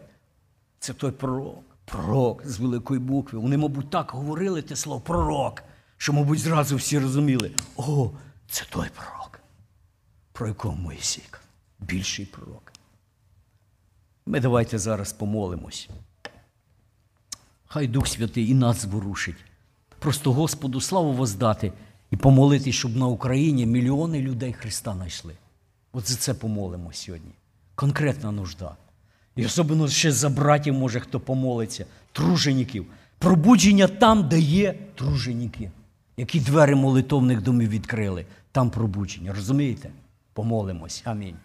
це 0.80 0.94
той 0.94 1.12
пророк, 1.12 1.64
пророк 1.92 2.48
з 2.48 2.60
великої 2.60 3.00
букви. 3.00 3.40
Вони, 3.40 3.58
мабуть, 3.58 3.90
так 3.90 4.12
говорили 4.12 4.62
те 4.62 4.76
слово 4.76 5.02
пророк, 5.02 5.64
що, 5.98 6.14
мабуть, 6.14 6.40
зразу 6.40 6.76
всі 6.76 7.00
розуміли, 7.00 7.52
о, 7.78 8.12
це 8.48 8.66
той 8.70 8.88
пророк, 8.96 9.40
про 10.32 10.48
якого 10.48 10.76
Моїсій, 10.76 11.24
більший 11.80 12.26
пророк. 12.26 12.74
Ми 14.26 14.40
давайте 14.40 14.80
зараз 14.80 15.14
помолимось. 15.14 15.90
Хай 17.68 17.88
Дух 17.88 18.08
Святий 18.08 18.50
і 18.50 18.54
нас 18.54 18.82
зворушить. 18.82 19.46
Просто 20.00 20.34
Господу 20.34 20.82
славу 20.82 21.14
воздати 21.14 21.74
і 22.12 22.18
помолитись, 22.18 22.76
щоб 22.76 22.96
на 22.96 23.08
Україні 23.08 23.66
мільйони 23.66 24.22
людей 24.22 24.54
Христа 24.54 24.94
знайшли. 24.94 25.34
От 25.94 26.10
за 26.10 26.16
це 26.16 26.34
помолимо 26.34 26.94
сьогодні. 26.94 27.32
Конкретна 27.76 28.32
нужда. 28.32 28.76
І 29.36 29.46
особливо 29.46 29.88
ще 29.88 30.12
за 30.12 30.30
братів, 30.30 30.74
може, 30.74 31.00
хто 31.00 31.20
помолиться, 31.20 31.86
тружеників. 32.12 32.86
Пробудження 33.20 33.88
там, 33.88 34.30
де 34.30 34.40
є 34.40 34.76
труженики, 34.96 35.72
які 36.18 36.40
двері 36.40 36.76
молитовних 36.76 37.42
домів 37.42 37.70
відкрили. 37.70 38.26
Там 38.52 38.70
пробудження. 38.70 39.34
Розумієте? 39.34 39.90
Помолимось. 40.34 41.02
Амінь. 41.06 41.36